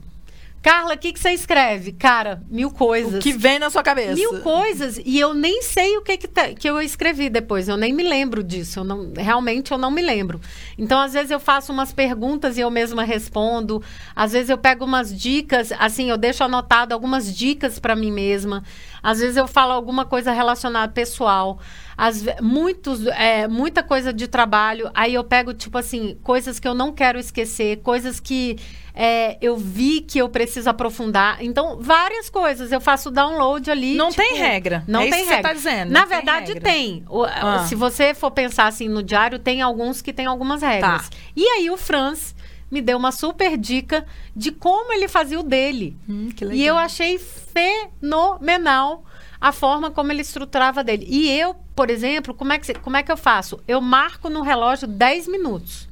Carla, 0.68 0.96
o 0.96 0.98
que, 0.98 1.14
que 1.14 1.20
você 1.22 1.30
escreve? 1.30 1.94
Cara, 1.94 2.44
mil 2.50 2.70
coisas. 2.70 3.14
O 3.14 3.20
que 3.20 3.32
vem 3.32 3.58
na 3.58 3.70
sua 3.70 3.82
cabeça? 3.82 4.16
Mil 4.16 4.42
coisas. 4.42 5.00
E 5.06 5.18
eu 5.18 5.34
nem 5.34 5.62
sei 5.62 5.96
o 5.96 6.02
que, 6.02 6.18
que, 6.18 6.28
tá, 6.28 6.50
que 6.50 6.70
eu 6.70 6.82
escrevi 6.82 7.30
depois. 7.30 7.70
Eu 7.70 7.78
nem 7.78 7.94
me 7.94 8.04
lembro 8.04 8.44
disso. 8.44 8.82
Eu 8.82 8.84
não, 8.84 9.14
realmente 9.16 9.72
eu 9.72 9.78
não 9.78 9.90
me 9.90 10.02
lembro. 10.02 10.42
Então, 10.78 11.00
às 11.00 11.14
vezes, 11.14 11.32
eu 11.32 11.40
faço 11.40 11.72
umas 11.72 11.94
perguntas 11.94 12.58
e 12.58 12.60
eu 12.60 12.70
mesma 12.70 13.06
respondo. 13.06 13.82
Às 14.14 14.34
vezes, 14.34 14.50
eu 14.50 14.58
pego 14.58 14.84
umas 14.84 15.18
dicas, 15.18 15.72
assim, 15.80 16.10
eu 16.10 16.18
deixo 16.18 16.44
anotado 16.44 16.94
algumas 16.94 17.34
dicas 17.34 17.80
para 17.80 17.96
mim 17.96 18.12
mesma. 18.12 18.62
Às 19.02 19.22
vezes, 19.22 19.38
eu 19.38 19.48
falo 19.48 19.72
alguma 19.72 20.04
coisa 20.04 20.34
relacionada 20.34 20.92
pessoal. 20.92 21.62
As, 21.98 22.24
muitos, 22.42 23.08
é, 23.08 23.48
muita 23.48 23.82
coisa 23.82 24.14
de 24.14 24.28
trabalho. 24.28 24.92
Aí 24.94 25.16
eu 25.16 25.24
pego, 25.24 25.54
tipo 25.54 25.78
assim, 25.78 26.18
coisas 26.24 26.60
que 26.60 26.68
eu 26.68 26.76
não 26.76 26.94
quero 26.94 27.18
esquecer, 27.18 27.78
coisas 27.78 28.20
que 28.20 28.58
é, 28.94 29.38
eu 29.42 29.58
vi 29.58 30.02
que 30.02 30.20
eu 30.20 30.30
preciso 30.30 30.70
aprofundar. 30.70 31.38
Então, 31.42 31.78
várias 31.80 32.30
coisas. 32.30 32.72
Eu 32.72 32.80
faço 32.80 33.12
download 33.12 33.70
ali. 33.70 33.96
Não 33.96 34.10
tipo, 34.10 34.22
tem 34.22 34.36
regra. 34.36 34.84
Não 34.88 35.02
é 35.02 35.10
tem 35.10 35.22
isso 35.22 35.30
regra. 35.30 35.50
Tá 35.50 35.54
dizendo. 35.54 35.92
Na 35.92 36.06
verdade, 36.06 36.54
tem. 36.54 36.62
tem. 36.62 37.06
O, 37.10 37.24
ah. 37.24 37.66
Se 37.68 37.76
você 37.76 38.14
for 38.14 38.32
pensar 38.32 38.68
assim 38.68 38.88
no 38.88 39.02
diário, 39.02 39.40
tem 39.40 39.62
alguns 39.62 40.02
que 40.02 40.14
tem 40.14 40.26
algumas 40.26 40.62
regras. 40.62 41.10
Tá. 41.10 41.18
E 41.36 41.46
aí 41.46 41.70
o 41.70 41.78
Franz 41.78 42.36
me 42.70 42.82
deu 42.82 42.98
uma 42.98 43.12
super 43.12 43.58
dica 43.58 44.06
de 44.36 44.52
como 44.52 44.92
ele 44.94 45.08
fazia 45.08 45.40
o 45.40 45.44
dele. 45.44 45.98
Hum, 46.08 46.30
e 46.52 46.66
eu 46.66 46.78
achei 46.78 47.18
fenomenal 47.20 49.06
a 49.40 49.52
forma 49.52 49.92
como 49.92 50.12
ele 50.12 50.22
estruturava 50.22 50.84
dele. 50.84 51.06
E 51.08 51.30
eu, 51.32 51.56
por 51.78 51.92
exemplo, 51.92 52.34
como 52.34 52.52
é 52.52 52.58
que, 52.58 52.74
como 52.74 52.98
é 52.98 53.04
que 53.04 53.12
eu 53.12 53.16
faço? 53.16 53.62
Eu 53.68 53.80
marco 53.80 54.30
no 54.30 54.42
relógio 54.42 54.88
10 54.88 55.28
minutos. 55.28 55.88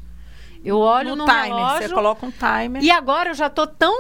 Eu 0.63 0.79
olho 0.79 1.09
no, 1.09 1.17
no 1.17 1.25
timer, 1.25 1.43
relógio. 1.43 1.87
Você 1.87 1.93
coloca 1.93 2.25
um 2.25 2.31
timer. 2.31 2.83
E 2.83 2.89
agora 2.89 3.29
eu 3.29 3.33
já 3.35 3.51
tô 3.51 3.67
tão. 3.67 3.95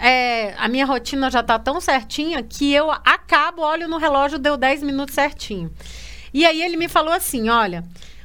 É, 0.00 0.52
a 0.58 0.66
minha 0.66 0.84
rotina 0.84 1.30
já 1.30 1.40
tá 1.40 1.56
tão 1.56 1.80
certinha 1.80 2.42
que 2.42 2.72
eu 2.72 2.90
acabo, 2.90 3.62
olho 3.62 3.86
no 3.86 3.98
relógio, 3.98 4.36
deu 4.36 4.56
10 4.56 4.82
minutos 4.82 5.14
certinho. 5.14 5.70
E 6.34 6.44
aí 6.44 6.60
ele 6.60 6.76
me 6.76 6.88
falou 6.88 7.12
assim: 7.12 7.48
olha, 7.48 7.84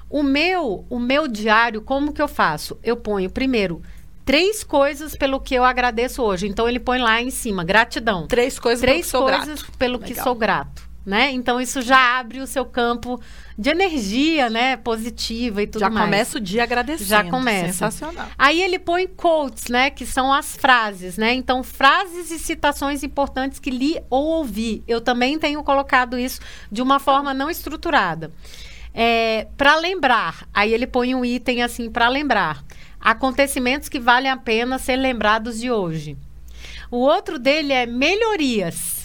o 0.09 0.23
meu, 0.23 0.83
o 0.89 0.97
meu 0.97 1.27
diário, 1.27 1.83
como 1.83 2.13
que 2.13 2.21
eu 2.21 2.27
faço? 2.27 2.79
Eu 2.83 2.97
ponho 2.97 3.29
primeiro 3.29 3.79
três 4.25 4.63
coisas 4.63 5.15
pelo 5.15 5.39
que 5.39 5.53
eu 5.53 5.63
agradeço 5.63 6.23
hoje. 6.23 6.47
Então 6.47 6.67
ele 6.67 6.79
põe 6.79 6.97
lá 6.97 7.21
em 7.21 7.29
cima, 7.29 7.63
gratidão. 7.63 8.25
Três 8.25 8.57
coisas 8.57 8.81
três 8.81 9.11
pelo 9.11 9.25
que 9.27 9.35
coisas 9.35 9.63
pelo 9.77 9.99
Legal. 9.99 10.07
que 10.07 10.15
sou 10.15 10.33
grato 10.33 10.92
né? 11.05 11.31
Então 11.31 11.59
isso 11.59 11.81
já 11.81 12.19
abre 12.19 12.39
o 12.39 12.47
seu 12.47 12.65
campo 12.65 13.19
de 13.57 13.69
energia, 13.69 14.49
né, 14.49 14.77
positiva 14.77 15.61
e 15.61 15.67
tudo 15.67 15.81
já 15.81 15.89
mais. 15.89 15.99
Já 15.99 16.05
começa 16.05 16.37
o 16.37 16.41
dia 16.41 16.63
agradecendo. 16.63 17.09
Já 17.09 17.23
começa. 17.23 17.67
Sensacional. 17.67 18.27
Aí 18.37 18.61
ele 18.61 18.79
põe 18.79 19.05
quotes, 19.07 19.67
né, 19.67 19.89
que 19.89 20.05
são 20.05 20.31
as 20.31 20.55
frases, 20.55 21.17
né? 21.17 21.33
Então 21.33 21.63
frases 21.63 22.31
e 22.31 22.39
citações 22.39 23.03
importantes 23.03 23.59
que 23.59 23.69
li 23.69 23.99
ou 24.09 24.25
ouvi. 24.25 24.83
Eu 24.87 25.01
também 25.01 25.37
tenho 25.37 25.63
colocado 25.63 26.17
isso 26.17 26.39
de 26.71 26.81
uma 26.81 26.99
forma 26.99 27.33
não 27.33 27.49
estruturada. 27.49 28.31
É, 28.93 29.47
para 29.57 29.75
lembrar, 29.75 30.47
aí 30.53 30.73
ele 30.73 30.85
põe 30.85 31.15
um 31.15 31.25
item 31.25 31.63
assim 31.63 31.89
para 31.89 32.07
lembrar. 32.07 32.63
Acontecimentos 32.99 33.89
que 33.89 33.99
valem 33.99 34.31
a 34.31 34.37
pena 34.37 34.79
ser 34.79 34.95
lembrados 34.95 35.59
de 35.59 35.69
hoje. 35.69 36.15
O 36.89 36.97
outro 36.97 37.37
dele 37.37 37.73
é 37.73 37.85
melhorias 37.85 39.02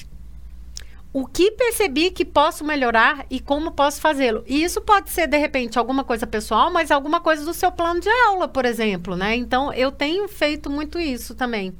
o 1.12 1.26
que 1.26 1.50
percebi 1.52 2.10
que 2.10 2.24
posso 2.24 2.64
melhorar 2.64 3.24
e 3.30 3.40
como 3.40 3.72
posso 3.72 4.00
fazê-lo. 4.00 4.44
E 4.46 4.62
isso 4.62 4.80
pode 4.80 5.10
ser, 5.10 5.26
de 5.26 5.38
repente, 5.38 5.78
alguma 5.78 6.04
coisa 6.04 6.26
pessoal, 6.26 6.70
mas 6.70 6.90
alguma 6.90 7.20
coisa 7.20 7.44
do 7.44 7.54
seu 7.54 7.72
plano 7.72 8.00
de 8.00 8.10
aula, 8.26 8.46
por 8.46 8.64
exemplo, 8.64 9.16
né? 9.16 9.34
Então, 9.34 9.72
eu 9.72 9.90
tenho 9.90 10.28
feito 10.28 10.68
muito 10.68 10.98
isso 10.98 11.34
também. 11.34 11.74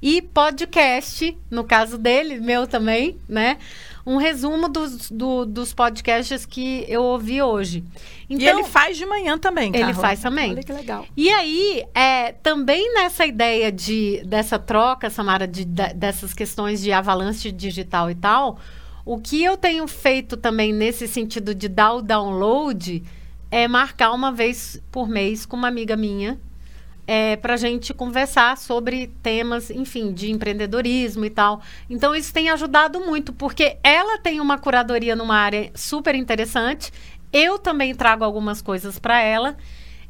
E 0.00 0.22
podcast, 0.22 1.36
no 1.50 1.64
caso 1.64 1.98
dele, 1.98 2.38
meu 2.38 2.66
também, 2.68 3.18
né? 3.28 3.58
Um 4.06 4.16
resumo 4.16 4.68
dos, 4.68 5.10
do, 5.10 5.44
dos 5.44 5.74
podcasts 5.74 6.46
que 6.46 6.84
eu 6.88 7.02
ouvi 7.02 7.42
hoje. 7.42 7.84
Então, 8.28 8.46
e 8.46 8.48
ele 8.48 8.64
faz 8.64 8.96
de 8.96 9.04
manhã 9.06 9.38
também, 9.38 9.70
Ele 9.74 9.94
faz 9.94 10.20
também. 10.20 10.52
Olha 10.52 10.62
que 10.62 10.72
legal. 10.72 11.06
E 11.16 11.28
aí, 11.30 11.84
é, 11.94 12.32
também 12.32 12.94
nessa 12.94 13.26
ideia 13.26 13.70
de, 13.70 14.22
dessa 14.24 14.58
troca, 14.58 15.10
Samara, 15.10 15.46
de, 15.46 15.64
de, 15.64 15.94
dessas 15.94 16.32
questões 16.32 16.80
de 16.80 16.92
avalanche 16.92 17.52
digital 17.52 18.10
e 18.10 18.14
tal, 18.14 18.58
o 19.04 19.18
que 19.18 19.42
eu 19.42 19.56
tenho 19.56 19.86
feito 19.88 20.36
também 20.36 20.72
nesse 20.72 21.08
sentido 21.08 21.54
de 21.54 21.68
dar 21.68 21.94
o 21.94 22.02
download 22.02 23.02
é 23.50 23.66
marcar 23.66 24.12
uma 24.12 24.30
vez 24.30 24.82
por 24.92 25.08
mês 25.08 25.46
com 25.46 25.56
uma 25.56 25.68
amiga 25.68 25.96
minha 25.96 26.38
é, 27.10 27.36
para 27.36 27.54
a 27.54 27.56
gente 27.56 27.94
conversar 27.94 28.58
sobre 28.58 29.06
temas, 29.22 29.70
enfim, 29.70 30.12
de 30.12 30.30
empreendedorismo 30.30 31.24
e 31.24 31.30
tal. 31.30 31.62
Então, 31.88 32.14
isso 32.14 32.34
tem 32.34 32.50
ajudado 32.50 33.00
muito, 33.00 33.32
porque 33.32 33.78
ela 33.82 34.18
tem 34.18 34.40
uma 34.42 34.58
curadoria 34.58 35.16
numa 35.16 35.36
área 35.36 35.70
super 35.74 36.14
interessante, 36.14 36.92
eu 37.32 37.58
também 37.58 37.94
trago 37.94 38.24
algumas 38.24 38.60
coisas 38.60 38.98
para 38.98 39.22
ela, 39.22 39.56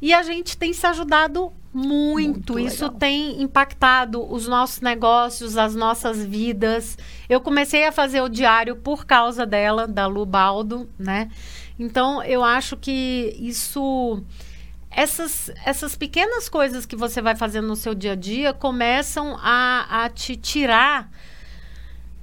e 0.01 0.13
a 0.13 0.21
gente 0.23 0.57
tem 0.57 0.73
se 0.73 0.85
ajudado 0.85 1.53
muito. 1.73 2.53
muito 2.53 2.59
isso 2.59 2.89
tem 2.89 3.41
impactado 3.41 4.21
os 4.29 4.45
nossos 4.45 4.81
negócios, 4.81 5.57
as 5.57 5.75
nossas 5.75 6.25
vidas. 6.25 6.97
Eu 7.29 7.39
comecei 7.39 7.85
a 7.85 7.91
fazer 7.93 8.21
o 8.21 8.29
diário 8.29 8.75
por 8.75 9.05
causa 9.05 9.45
dela, 9.45 9.87
da 9.87 10.05
Lu 10.05 10.25
Baldo, 10.25 10.89
né? 10.97 11.29
Então, 11.77 12.21
eu 12.23 12.43
acho 12.43 12.75
que 12.75 13.35
isso 13.39 14.21
essas, 14.91 15.51
essas 15.65 15.95
pequenas 15.95 16.49
coisas 16.49 16.85
que 16.85 16.95
você 16.95 17.21
vai 17.21 17.35
fazendo 17.35 17.67
no 17.67 17.75
seu 17.75 17.93
dia 17.93 18.13
a 18.13 18.15
dia 18.15 18.53
começam 18.53 19.37
a, 19.41 20.05
a 20.05 20.09
te 20.09 20.35
tirar 20.35 21.09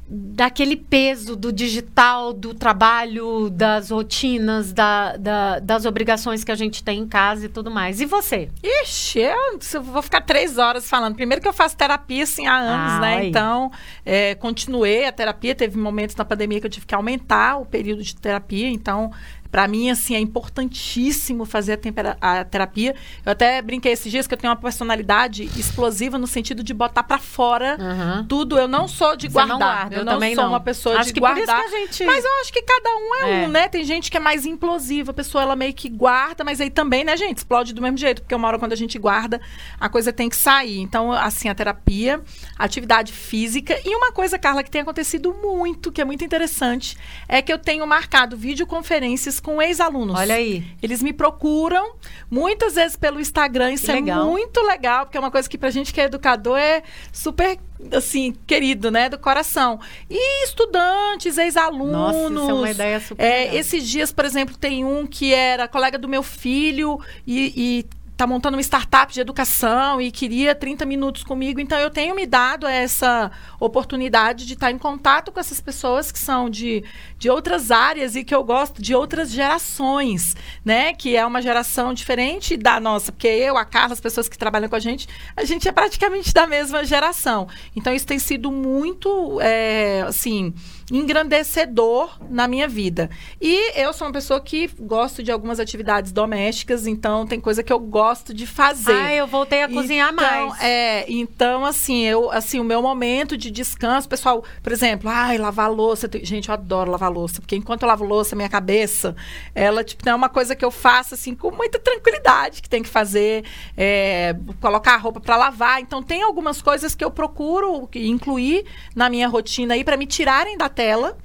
daquele 0.08 0.76
peso 0.76 1.34
do 1.34 1.52
digital, 1.52 2.32
do 2.32 2.54
trabalho, 2.54 3.50
das 3.50 3.90
rotinas, 3.90 4.72
da, 4.72 5.16
da, 5.16 5.58
das 5.58 5.84
obrigações 5.84 6.44
que 6.44 6.52
a 6.52 6.54
gente 6.54 6.84
tem 6.84 7.00
em 7.00 7.08
casa 7.08 7.46
e 7.46 7.48
tudo 7.48 7.70
mais. 7.70 8.00
E 8.00 8.06
você? 8.06 8.48
Ixi, 8.62 9.18
eu, 9.18 9.58
eu 9.74 9.82
vou 9.82 10.02
ficar 10.02 10.20
três 10.20 10.58
horas 10.58 10.88
falando. 10.88 11.16
Primeiro 11.16 11.42
que 11.42 11.48
eu 11.48 11.52
faço 11.52 11.76
terapia 11.76 12.22
assim 12.22 12.46
há 12.46 12.56
anos, 12.56 12.92
ah, 12.92 13.00
né? 13.00 13.16
Aí. 13.16 13.28
Então, 13.28 13.72
é, 14.04 14.36
continuei 14.36 15.06
a 15.06 15.12
terapia. 15.12 15.54
Teve 15.56 15.76
momentos 15.76 16.14
na 16.14 16.24
pandemia 16.24 16.60
que 16.60 16.66
eu 16.66 16.70
tive 16.70 16.86
que 16.86 16.94
aumentar 16.94 17.56
o 17.56 17.66
período 17.66 18.02
de 18.02 18.14
terapia. 18.14 18.68
Então, 18.68 19.10
para 19.50 19.66
mim, 19.68 19.90
assim, 19.90 20.14
é 20.14 20.20
importantíssimo 20.20 21.44
fazer 21.44 21.80
a, 22.20 22.40
a, 22.40 22.44
terapia. 22.44 22.94
Eu 23.24 23.32
até 23.32 23.60
brinquei 23.62 23.92
esses 23.92 24.10
dias 24.10 24.26
que 24.26 24.34
eu 24.34 24.38
tenho 24.38 24.52
uma 24.52 24.60
personalidade 24.60 25.44
explosiva 25.56 26.18
no 26.18 26.26
sentido 26.26 26.62
de 26.62 26.74
botar 26.74 27.02
para 27.02 27.18
fora 27.18 27.76
uhum. 27.78 28.26
tudo. 28.26 28.58
Eu 28.58 28.68
não 28.68 28.88
sou 28.88 29.16
de 29.16 29.28
guardar. 29.28 29.58
Não 29.58 29.58
guarda, 29.58 29.94
eu, 29.94 29.98
eu 30.00 30.04
não 30.04 30.20
sou 30.20 30.34
não. 30.36 30.48
uma 30.48 30.60
pessoa 30.60 30.98
acho 30.98 31.12
de 31.12 31.20
guardar. 31.20 31.68
Gente... 31.68 32.04
Mas 32.04 32.24
eu 32.24 32.30
acho 32.40 32.52
que 32.52 32.62
cada 32.62 32.90
um 32.96 33.14
é, 33.14 33.44
é, 33.44 33.46
um, 33.46 33.50
né? 33.50 33.68
Tem 33.68 33.84
gente 33.84 34.10
que 34.10 34.16
é 34.16 34.20
mais 34.20 34.44
implosiva, 34.46 35.10
a 35.10 35.14
pessoa 35.14 35.42
ela 35.42 35.56
meio 35.56 35.74
que 35.74 35.88
guarda, 35.88 36.44
mas 36.44 36.60
aí 36.60 36.70
também, 36.70 37.04
né, 37.04 37.16
gente, 37.16 37.38
explode 37.38 37.72
do 37.72 37.82
mesmo 37.82 37.98
jeito, 37.98 38.22
porque 38.22 38.34
uma 38.34 38.48
hora 38.48 38.58
quando 38.58 38.72
a 38.72 38.76
gente 38.76 38.98
guarda, 38.98 39.40
a 39.80 39.88
coisa 39.88 40.12
tem 40.12 40.28
que 40.28 40.36
sair. 40.36 40.80
Então, 40.80 41.12
assim, 41.12 41.48
a 41.48 41.54
terapia, 41.54 42.20
atividade 42.58 43.12
física 43.12 43.78
e 43.84 43.94
uma 43.94 44.12
coisa, 44.12 44.38
Carla, 44.38 44.62
que 44.62 44.70
tem 44.70 44.80
acontecido 44.80 45.34
muito, 45.34 45.92
que 45.92 46.00
é 46.00 46.04
muito 46.04 46.24
interessante, 46.24 46.96
é 47.28 47.40
que 47.42 47.52
eu 47.52 47.58
tenho 47.58 47.86
marcado 47.86 48.36
videoconferências 48.36 49.35
com 49.40 49.60
ex-alunos. 49.60 50.18
Olha 50.18 50.34
aí. 50.34 50.64
Eles 50.82 51.02
me 51.02 51.12
procuram 51.12 51.94
muitas 52.30 52.74
vezes 52.74 52.96
pelo 52.96 53.20
Instagram. 53.20 53.72
Isso 53.72 53.90
é 53.90 54.00
muito 54.00 54.60
legal, 54.62 55.06
porque 55.06 55.16
é 55.16 55.20
uma 55.20 55.30
coisa 55.30 55.48
que 55.48 55.58
pra 55.58 55.70
gente 55.70 55.92
que 55.92 56.00
é 56.00 56.04
educador 56.04 56.58
é 56.58 56.82
super 57.12 57.58
assim, 57.92 58.34
querido, 58.46 58.90
né, 58.90 59.08
do 59.08 59.18
coração. 59.18 59.78
E 60.08 60.44
estudantes, 60.44 61.36
ex-alunos. 61.38 61.92
Nossa, 61.92 62.34
isso 62.34 62.50
é 62.50 62.54
uma 62.54 62.70
ideia 62.70 63.00
super. 63.00 63.22
É, 63.22 63.54
esses 63.54 63.86
dias, 63.86 64.12
por 64.12 64.24
exemplo, 64.24 64.56
tem 64.56 64.84
um 64.84 65.06
que 65.06 65.34
era 65.34 65.68
colega 65.68 65.98
do 65.98 66.08
meu 66.08 66.22
filho 66.22 66.98
e, 67.26 67.52
e 67.56 67.95
está 68.16 68.26
montando 68.26 68.56
uma 68.56 68.62
startup 68.62 69.12
de 69.12 69.20
educação 69.20 70.00
e 70.00 70.10
queria 70.10 70.54
30 70.54 70.86
minutos 70.86 71.22
comigo. 71.22 71.60
Então, 71.60 71.78
eu 71.78 71.90
tenho 71.90 72.14
me 72.14 72.24
dado 72.24 72.66
essa 72.66 73.30
oportunidade 73.60 74.46
de 74.46 74.54
estar 74.54 74.70
em 74.70 74.78
contato 74.78 75.30
com 75.30 75.38
essas 75.38 75.60
pessoas 75.60 76.10
que 76.10 76.18
são 76.18 76.48
de, 76.48 76.82
de 77.18 77.28
outras 77.28 77.70
áreas 77.70 78.16
e 78.16 78.24
que 78.24 78.34
eu 78.34 78.42
gosto 78.42 78.80
de 78.80 78.94
outras 78.94 79.30
gerações, 79.30 80.34
né? 80.64 80.94
Que 80.94 81.14
é 81.14 81.26
uma 81.26 81.42
geração 81.42 81.92
diferente 81.92 82.56
da 82.56 82.80
nossa, 82.80 83.12
porque 83.12 83.28
eu, 83.28 83.58
a 83.58 83.66
Carla, 83.66 83.92
as 83.92 84.00
pessoas 84.00 84.30
que 84.30 84.38
trabalham 84.38 84.70
com 84.70 84.76
a 84.76 84.80
gente, 84.80 85.06
a 85.36 85.44
gente 85.44 85.68
é 85.68 85.72
praticamente 85.72 86.32
da 86.32 86.46
mesma 86.46 86.84
geração. 86.86 87.46
Então, 87.76 87.94
isso 87.94 88.06
tem 88.06 88.18
sido 88.18 88.50
muito, 88.50 89.38
é, 89.42 90.02
assim 90.08 90.54
engrandecedor 90.90 92.16
na 92.30 92.46
minha 92.46 92.68
vida. 92.68 93.10
E 93.40 93.72
eu 93.80 93.92
sou 93.92 94.06
uma 94.06 94.12
pessoa 94.12 94.40
que 94.40 94.70
gosto 94.78 95.22
de 95.22 95.32
algumas 95.32 95.58
atividades 95.58 96.12
domésticas, 96.12 96.86
então 96.86 97.26
tem 97.26 97.40
coisa 97.40 97.62
que 97.62 97.72
eu 97.72 97.78
gosto 97.80 98.05
de 98.34 98.46
fazer. 98.46 98.92
Ah, 98.92 99.14
eu 99.14 99.26
voltei 99.26 99.62
a 99.62 99.68
cozinhar 99.68 100.12
então, 100.12 100.48
mais. 100.48 100.62
É, 100.62 101.04
então 101.08 101.64
assim, 101.64 102.04
eu 102.04 102.30
assim, 102.30 102.60
o 102.60 102.64
meu 102.64 102.82
momento 102.82 103.36
de 103.36 103.50
descanso, 103.50 104.08
pessoal, 104.08 104.44
por 104.62 104.72
exemplo, 104.72 105.10
ai, 105.10 105.38
lavar 105.38 105.70
louça, 105.70 106.08
gente, 106.22 106.48
eu 106.48 106.54
adoro 106.54 106.90
lavar 106.90 107.10
louça, 107.10 107.40
porque 107.40 107.56
enquanto 107.56 107.82
eu 107.82 107.88
lavo 107.88 108.04
louça, 108.04 108.36
minha 108.36 108.48
cabeça, 108.48 109.16
ela 109.54 109.82
tipo, 109.82 110.08
é 110.08 110.14
uma 110.14 110.28
coisa 110.28 110.54
que 110.54 110.64
eu 110.64 110.70
faço 110.70 111.14
assim 111.14 111.34
com 111.34 111.50
muita 111.50 111.78
tranquilidade 111.78 112.62
que 112.62 112.68
tem 112.68 112.82
que 112.82 112.88
fazer, 112.88 113.44
é, 113.76 114.34
colocar 114.60 114.94
a 114.94 114.98
roupa 114.98 115.20
para 115.20 115.36
lavar. 115.36 115.80
Então 115.80 116.02
tem 116.02 116.22
algumas 116.22 116.60
coisas 116.62 116.94
que 116.94 117.04
eu 117.04 117.10
procuro 117.10 117.88
incluir 117.94 118.64
na 118.94 119.08
minha 119.08 119.28
rotina 119.28 119.74
aí 119.74 119.84
para 119.84 119.96
me 119.96 120.06
tirarem 120.06 120.56
da 120.56 120.68
tela. 120.68 121.16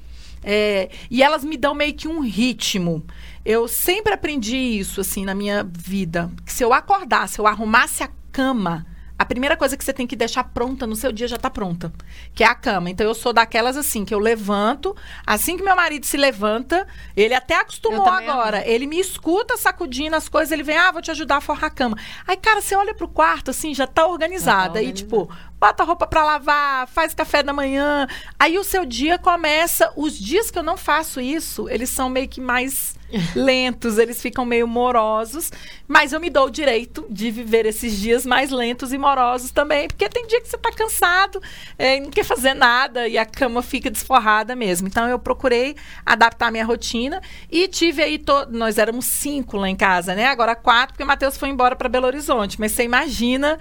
É, 0.43 0.89
e 1.10 1.21
elas 1.21 1.43
me 1.43 1.55
dão 1.55 1.75
meio 1.75 1.93
que 1.93 2.08
um 2.08 2.19
ritmo. 2.19 3.05
Eu 3.43 3.67
sempre 3.67 4.13
aprendi 4.13 4.58
isso, 4.58 5.01
assim, 5.01 5.25
na 5.25 5.34
minha 5.34 5.63
vida. 5.63 6.30
Que 6.45 6.54
se 6.54 6.63
eu 6.63 6.73
acordasse, 6.73 7.39
eu 7.39 7.47
arrumasse 7.47 8.04
a 8.04 8.10
cama, 8.32 8.86
a 9.21 9.25
primeira 9.25 9.56
coisa 9.56 9.77
que 9.77 9.86
você 9.86 9.93
tem 9.93 10.08
que 10.08 10.15
deixar 10.15 10.43
pronta 10.45 10.88
no 10.88 10.95
seu 10.95 11.12
dia 11.12 11.27
já 11.27 11.36
está 11.36 11.47
pronta, 11.47 11.93
que 12.34 12.43
é 12.43 12.47
a 12.47 12.56
cama. 12.56 12.89
Então 12.89 13.06
eu 13.06 13.13
sou 13.13 13.32
daquelas 13.32 13.77
assim 13.77 14.04
que 14.04 14.15
eu 14.15 14.17
levanto, 14.17 14.95
assim 15.27 15.56
que 15.56 15.62
meu 15.62 15.75
marido 15.75 16.08
se 16.08 16.17
levanta, 16.17 16.88
ele 17.15 17.36
até 17.36 17.54
acostumou 17.54 18.08
agora, 18.08 18.58
amo. 18.58 18.67
ele 18.67 18.88
me 18.88 18.99
escuta 18.99 19.58
sacudindo 19.58 20.15
as 20.15 20.27
coisas, 20.27 20.51
ele 20.51 20.63
vem: 20.63 20.75
"Ah, 20.75 20.91
vou 20.91 21.04
te 21.04 21.12
ajudar 21.12 21.38
a 21.38 21.41
forrar 21.41 21.67
a 21.67 21.69
cama". 21.69 21.95
Aí, 22.25 22.36
cara, 22.36 22.62
você 22.62 22.75
olha 22.75 22.95
pro 22.95 23.08
quarto 23.08 23.51
assim, 23.51 23.75
já 23.75 23.84
está 23.84 24.08
organizada 24.08 24.73
tá 24.73 24.82
e 24.82 24.91
tipo, 24.91 25.30
bota 25.60 25.84
a 25.84 25.86
roupa 25.86 26.08
para 26.08 26.23
lavar, 26.23 26.88
faz 26.88 27.13
café 27.13 27.43
da 27.43 27.54
manhã. 27.54 28.08
Aí 28.39 28.58
o 28.58 28.63
seu 28.63 28.88
dia 28.88 29.19
começa, 29.19 29.93
os 29.95 30.17
dias 30.17 30.49
que 30.49 30.58
eu 30.58 30.63
não 30.63 30.77
faço 30.77 31.21
isso, 31.21 31.69
eles 31.69 31.91
são 31.91 32.10
meio 32.10 32.27
que 32.27 32.41
mais 32.41 32.95
lentos, 33.36 33.97
eles 33.97 34.21
ficam 34.21 34.45
meio 34.45 34.67
morosos, 34.67 35.52
mas 35.88 36.13
eu 36.13 36.19
me 36.19 36.30
dou 36.30 36.47
o 36.47 36.50
direito 36.50 37.06
de 37.10 37.32
viver 37.32 37.65
esses 37.65 37.97
dias 37.97 38.26
mais 38.26 38.52
lentos 38.52 38.93
e 38.93 38.97
morosos 38.97 39.52
também, 39.52 39.88
porque 39.88 40.08
tem 40.10 40.28
dia 40.28 40.41
que 40.41 40.47
você 40.47 40.56
está 40.56 40.71
cansado, 40.71 41.41
é, 41.78 42.00
não 42.00 42.10
quer 42.10 42.24
fazer 42.24 42.54
nada 42.54 43.08
e 43.08 43.17
a 43.17 43.26
cama 43.26 43.62
fica 43.62 43.89
desforrada 43.89 44.56
mesmo. 44.56 44.88
Então 44.88 45.08
eu 45.08 45.19
procurei 45.19 45.76
adaptar 46.06 46.47
a 46.47 46.52
minha 46.52 46.65
rotina 46.65 47.21
e 47.52 47.67
tive 47.67 48.02
aí, 48.02 48.17
to... 48.17 48.47
nós 48.50 48.78
éramos 48.78 49.06
cinco 49.06 49.58
lá 49.58 49.69
em 49.69 49.76
casa, 49.76 50.15
né? 50.15 50.26
Agora 50.26 50.56
quatro, 50.56 50.93
porque 50.93 51.04
o 51.04 51.08
Matheus 51.08 51.38
foi 51.38 51.50
embora 51.50 51.76
para 51.76 51.89
Belo 51.89 52.08
Horizonte, 52.08 52.60
mas 52.60 52.71
você 52.71 52.84
imagina 52.84 53.60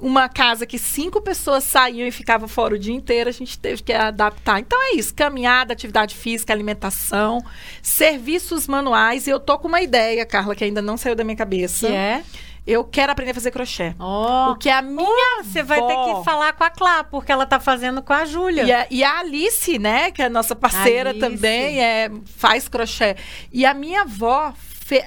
uma 0.00 0.28
casa 0.28 0.66
que 0.66 0.78
cinco 0.78 1.20
pessoas 1.20 1.64
saíam 1.64 2.06
e 2.06 2.10
ficavam 2.10 2.48
fora 2.48 2.74
o 2.74 2.78
dia 2.78 2.94
inteiro, 2.94 3.28
a 3.28 3.32
gente 3.32 3.58
teve 3.58 3.82
que 3.82 3.92
adaptar. 3.92 4.60
Então 4.60 4.78
é 4.82 4.96
isso: 4.96 5.14
caminhada, 5.14 5.72
atividade 5.72 6.14
física, 6.14 6.52
alimentação, 6.52 7.44
serviços 7.82 8.66
manuais. 8.66 9.26
E 9.26 9.30
eu 9.30 9.38
tô 9.38 9.58
com 9.58 9.68
uma 9.68 9.80
ideia, 9.80 10.24
Carla, 10.24 10.54
que 10.54 10.64
ainda 10.64 10.82
não 10.82 10.96
saiu 10.96 11.14
da 11.14 11.24
minha 11.24 11.36
cabeça. 11.36 11.86
Que 11.86 11.92
é? 11.92 12.22
Eu 12.66 12.84
quero 12.84 13.10
aprender 13.10 13.32
a 13.32 13.34
fazer 13.34 13.50
crochê. 13.50 13.94
Oh. 13.98 14.48
Porque 14.48 14.68
a 14.68 14.82
minha. 14.82 15.42
Você 15.42 15.62
vai 15.62 15.80
ter 15.80 15.94
que 15.94 16.24
falar 16.24 16.52
com 16.52 16.62
a 16.62 16.70
Clá, 16.70 17.02
porque 17.02 17.32
ela 17.32 17.46
tá 17.46 17.58
fazendo 17.58 18.02
com 18.02 18.12
a 18.12 18.24
Júlia. 18.24 18.64
E 18.64 18.72
a, 18.72 18.86
e 18.90 19.04
a 19.04 19.18
Alice, 19.18 19.78
né, 19.78 20.10
que 20.10 20.22
é 20.22 20.26
a 20.26 20.30
nossa 20.30 20.54
parceira 20.54 21.10
Alice. 21.10 21.26
também, 21.26 21.82
é, 21.82 22.10
faz 22.36 22.68
crochê. 22.68 23.16
E 23.52 23.64
a 23.64 23.72
minha 23.74 24.02
avó 24.02 24.52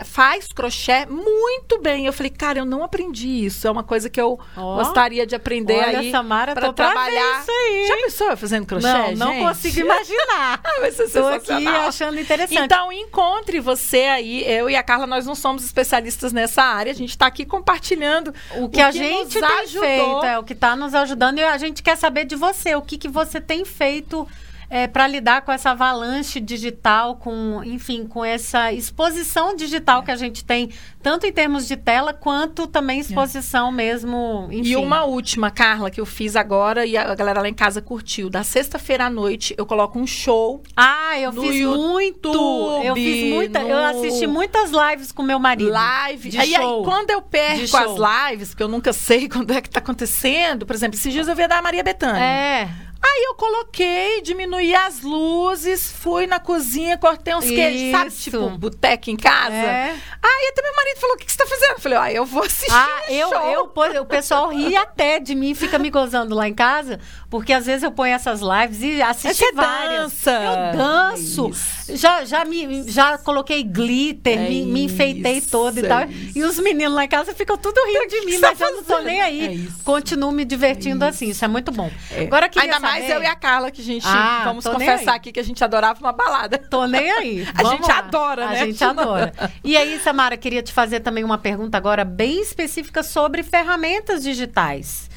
faz 0.04 0.48
crochê 0.48 1.06
muito 1.06 1.80
bem. 1.82 2.06
Eu 2.06 2.13
falei, 2.13 2.30
cara, 2.30 2.60
eu 2.60 2.65
não 2.65 2.84
aprendi 2.84 3.46
isso. 3.46 3.67
É 3.67 3.72
uma 3.72 3.84
coisa 3.84 4.10
que 4.10 4.19
eu 4.19 4.39
oh, 4.56 4.76
gostaria 4.76 5.26
de 5.26 5.36
aprender 5.36 5.74
olha, 5.74 6.00
aí 6.00 6.12
Samara, 6.12 6.54
pra 6.54 6.72
trabalhar. 6.74 7.41
isso 7.41 7.52
aí. 7.52 7.88
Já 7.88 7.96
pensou 7.98 8.38
fazendo 8.38 8.65
crochê, 8.65 8.88
Não, 8.88 9.08
gente? 9.08 9.17
não 9.17 9.39
consigo 9.39 9.80
imaginar. 9.82 10.62
ah, 10.63 10.80
vai 10.80 10.91
ser 10.91 11.10
Tô 11.10 11.28
aqui 11.28 11.67
achando 11.67 12.19
interessante. 12.19 12.62
Então, 12.62 12.91
encontre 12.91 13.60
você 13.60 14.04
aí. 14.04 14.43
Eu 14.46 14.69
e 14.69 14.76
a 14.76 14.84
Carla, 14.84 15.06
nós 15.06 15.26
não 15.26 15.36
somos 15.36 15.63
especialistas 15.63 16.32
nessa 16.32 16.63
área. 16.63 16.91
A 16.91 16.96
gente 16.96 17.10
está 17.10 17.28
aqui 17.28 17.46
compartilhando 17.46 18.34
o 18.52 18.54
que, 18.54 18.60
o 18.60 18.69
que 18.69 18.82
a 18.82 18.91
gente 18.91 19.39
tem 19.39 19.43
ajudou. 19.43 19.82
feito, 19.82 20.26
é 20.26 20.39
o 20.39 20.43
que 20.43 20.54
está 20.54 20.76
nos 20.76 20.93
ajudando. 20.96 21.39
E 21.39 21.43
a 21.43 21.58
gente 21.58 21.84
quer 21.84 21.98
saber 21.98 22.26
de 22.26 22.36
você. 22.36 22.76
O 22.76 22.82
que, 22.82 22.98
que 22.98 23.08
você 23.08 23.41
tem 23.41 23.65
feito 23.65 24.28
é, 24.74 24.88
para 24.88 25.06
lidar 25.06 25.44
com 25.44 25.52
essa 25.52 25.70
avalanche 25.70 26.40
digital, 26.40 27.18
com, 27.18 27.62
enfim, 27.64 28.08
com 28.08 28.26
essa 28.26 28.74
exposição 28.74 29.56
digital 29.56 30.02
que 30.02 30.10
a 30.10 30.16
gente 30.16 30.44
tem, 30.44 30.72
tanto 31.00 31.28
em 31.28 31.32
termos 31.32 31.68
de 31.68 31.78
tela, 31.78 32.12
quanto 32.12 32.66
também 32.66 33.00
exposição 33.00 33.70
é. 33.70 33.72
mesmo. 33.72 34.48
Enfim. 34.50 34.72
E 34.72 34.76
uma 34.76 35.04
última, 35.04 35.52
Carla, 35.52 35.92
que 35.92 36.02
eu 36.02 36.08
fiz 36.08 36.36
agora 36.36 36.88
e 36.88 36.98
a 36.98 37.14
galera 37.14 37.40
lá 37.40 37.48
em 37.48 37.54
casa 37.54 37.84
curtiu. 37.84 38.32
Da 38.32 38.44
sexta-feira 38.44 39.06
à 39.06 39.10
noite, 39.12 39.54
eu 39.60 39.66
coloco 39.68 40.00
um 40.00 40.08
show. 40.08 40.64
Ah, 40.76 41.20
eu 41.20 41.32
fiz 41.32 41.56
YouTube, 41.56 41.78
muito. 41.78 42.82
Eu 42.84 42.96
fiz 42.96 43.32
muita. 43.32 43.60
No... 43.60 43.70
Eu 43.70 43.78
assisti 43.78 44.26
muitas 44.26 44.72
lives 44.72 45.12
com 45.12 45.22
meu 45.22 45.38
marido. 45.38 45.70
Live. 45.70 46.30
De 46.30 46.40
aí, 46.40 46.52
show. 46.52 46.80
aí, 46.80 46.84
quando 46.84 47.12
eu 47.12 47.22
perco 47.22 47.78
as 47.78 48.32
lives, 48.32 48.50
porque 48.50 48.64
eu 48.64 48.68
nunca 48.68 48.92
sei 48.92 49.30
quando 49.30 49.52
é 49.52 49.62
que 49.62 49.70
tá 49.70 49.78
acontecendo, 49.78 50.66
por 50.66 50.76
exemplo, 50.76 50.98
esses 50.98 51.14
dias 51.14 51.28
eu 51.28 51.36
vi 51.36 51.44
a 51.44 51.48
da 51.48 51.62
Maria 51.62 51.84
Bethânia. 51.84 52.20
É. 52.20 52.92
Aí 53.06 53.26
eu 53.28 53.36
coloquei, 53.36 54.22
diminuí 54.22 54.74
as 54.74 55.02
luzes, 55.02 55.92
fui 55.92 56.26
na 56.26 56.39
cozinha, 56.39 56.98
cortei 56.98 57.36
uns 57.36 57.46
queijos, 57.46 57.92
sabe? 57.92 58.12
Tipo, 58.12 58.50
boteca 58.52 59.12
em 59.12 59.18
casa. 59.18 59.54
É. 59.54 59.94
Aí 60.24 60.50
até 60.50 60.62
meu 60.62 60.74
marido 60.74 61.00
falou: 61.00 61.16
o 61.16 61.20
que, 61.20 61.26
que 61.26 61.32
você 61.32 61.38
tá 61.38 61.46
fazendo? 61.46 61.72
Eu 61.72 61.80
falei, 61.80 61.98
ó, 61.98 62.08
eu 62.08 62.26
vou 62.26 62.44
assistir. 62.44 62.72
Ah, 62.72 63.02
um 63.10 63.13
eu, 63.13 63.30
show. 63.30 63.82
eu, 63.94 64.02
o 64.02 64.06
pessoal 64.06 64.50
ri 64.50 64.74
até 64.78 65.20
de 65.20 65.36
mim, 65.36 65.54
fica 65.54 65.78
me 65.78 65.89
gozando 65.89 66.34
lá 66.34 66.48
em 66.48 66.54
casa, 66.54 67.00
porque 67.30 67.52
às 67.52 67.66
vezes 67.66 67.84
eu 67.84 67.92
ponho 67.92 68.13
essas 68.13 68.39
lives 68.39 68.82
e 68.82 69.02
assisto 69.02 69.44
você 69.44 69.52
várias. 69.52 70.02
dança. 70.04 70.32
Eu 70.32 70.78
danço. 70.78 71.50
Isso. 71.50 71.83
Já, 71.89 72.24
já, 72.24 72.46
me, 72.46 72.89
já 72.89 73.17
coloquei 73.17 73.63
glitter, 73.63 74.39
É 74.39 74.50
me, 74.50 74.65
me 74.65 74.84
enfeitei 74.86 75.38
isso, 75.38 75.50
toda 75.52 75.80
e 75.82 75.86
é 75.86 75.88
tal. 75.88 76.02
E 76.36 76.43
os 76.43 76.58
meninos 76.60 76.93
lá 76.96 77.04
em 77.04 77.08
casa 77.08 77.34
ficam 77.34 77.58
tudo 77.58 77.80
rindo 77.86 78.08
de 78.08 78.26
mim, 78.26 78.34
você 78.34 78.39
mas 78.39 78.58
tá 78.58 78.65
eu 78.65 78.76
não 78.76 78.84
tô 78.84 79.00
nem 79.00 79.22
aí. 79.22 79.67
É. 79.67 79.84
Continuo 79.84 80.32
me 80.32 80.46
divertindo 80.46 81.04
É 81.04 81.10
assim, 81.10 81.30
isso 81.30 81.43
é 81.43 81.48
muito 81.48 81.72
bom. 81.72 81.91
É. 82.12 82.24
Agora 82.24 82.48
queria 82.50 82.67
Ainda 82.67 82.80
mais 82.80 83.04
saber- 83.06 83.15
eu 83.17 83.24
e 83.24 83.26
a 83.26 83.36
Carla, 83.36 83.69
que 83.72 83.82
a 83.82 83.84
gente, 83.84 84.06
Ah, 84.08 84.41
vamos 84.46 84.65
confessar 84.65 85.15
aqui 85.15 85.32
que 85.32 85.39
a 85.39 85.43
gente 85.43 85.63
adorava 85.63 86.00
uma 86.00 86.13
balada. 86.13 86.58
Tô 86.58 86.86
nem 86.86 87.12
aí. 87.12 87.48
A 87.56 87.63
gente 87.65 87.88
lá. 87.88 87.98
adora, 88.00 88.48
né? 88.50 88.62
A 88.62 88.65
gente 88.65 88.84
adora. 88.84 89.34
E 89.63 89.76
aí, 89.78 90.00
Samara, 90.00 90.38
queria 90.38 90.62
te 90.63 90.72
fazer 90.72 91.00
também 91.02 91.24
uma 91.24 91.38
pergunta 91.38 91.78
agora 91.78 92.04
bem 92.06 92.41
específica 92.41 93.04
sobre 93.04 93.43
ferramentas 93.43 94.24
digitais. 94.24 95.10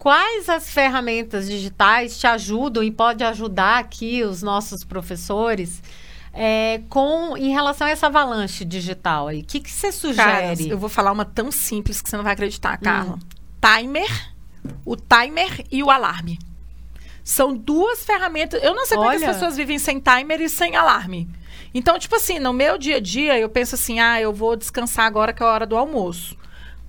Quais 0.00 0.48
as 0.48 0.70
ferramentas 0.70 1.46
digitais 1.46 2.18
te 2.18 2.26
ajudam 2.26 2.82
e 2.82 2.90
pode 2.90 3.22
ajudar 3.22 3.78
aqui 3.78 4.22
os 4.22 4.42
nossos 4.42 4.82
professores 4.82 5.82
é, 6.32 6.80
com 6.88 7.36
em 7.36 7.50
relação 7.50 7.86
a 7.86 7.90
essa 7.90 8.06
avalanche 8.06 8.64
digital 8.64 9.28
aí? 9.28 9.40
O 9.42 9.44
que, 9.44 9.60
que 9.60 9.70
você 9.70 9.92
Cara, 10.14 10.54
sugere? 10.56 10.70
eu 10.70 10.78
vou 10.78 10.88
falar 10.88 11.12
uma 11.12 11.26
tão 11.26 11.52
simples 11.52 12.00
que 12.00 12.08
você 12.08 12.16
não 12.16 12.24
vai 12.24 12.32
acreditar, 12.32 12.78
Hum. 12.78 12.82
Carla. 12.82 13.18
Timer, 13.60 14.32
o 14.86 14.96
timer 14.96 15.66
e 15.70 15.82
o 15.82 15.90
alarme. 15.90 16.38
São 17.22 17.54
duas 17.54 18.02
ferramentas. 18.02 18.62
Eu 18.64 18.74
não 18.74 18.86
sei 18.86 18.96
como 18.96 19.10
é 19.10 19.16
as 19.16 19.22
pessoas 19.22 19.54
vivem 19.54 19.78
sem 19.78 20.00
timer 20.00 20.40
e 20.40 20.48
sem 20.48 20.76
alarme. 20.76 21.28
Então, 21.74 21.98
tipo 21.98 22.16
assim, 22.16 22.38
no 22.38 22.54
meu 22.54 22.78
dia 22.78 22.96
a 22.96 23.00
dia, 23.00 23.38
eu 23.38 23.50
penso 23.50 23.74
assim: 23.74 24.00
ah, 24.00 24.18
eu 24.18 24.32
vou 24.32 24.56
descansar 24.56 25.04
agora 25.04 25.30
que 25.34 25.42
é 25.42 25.46
a 25.46 25.50
hora 25.50 25.66
do 25.66 25.76
almoço. 25.76 26.39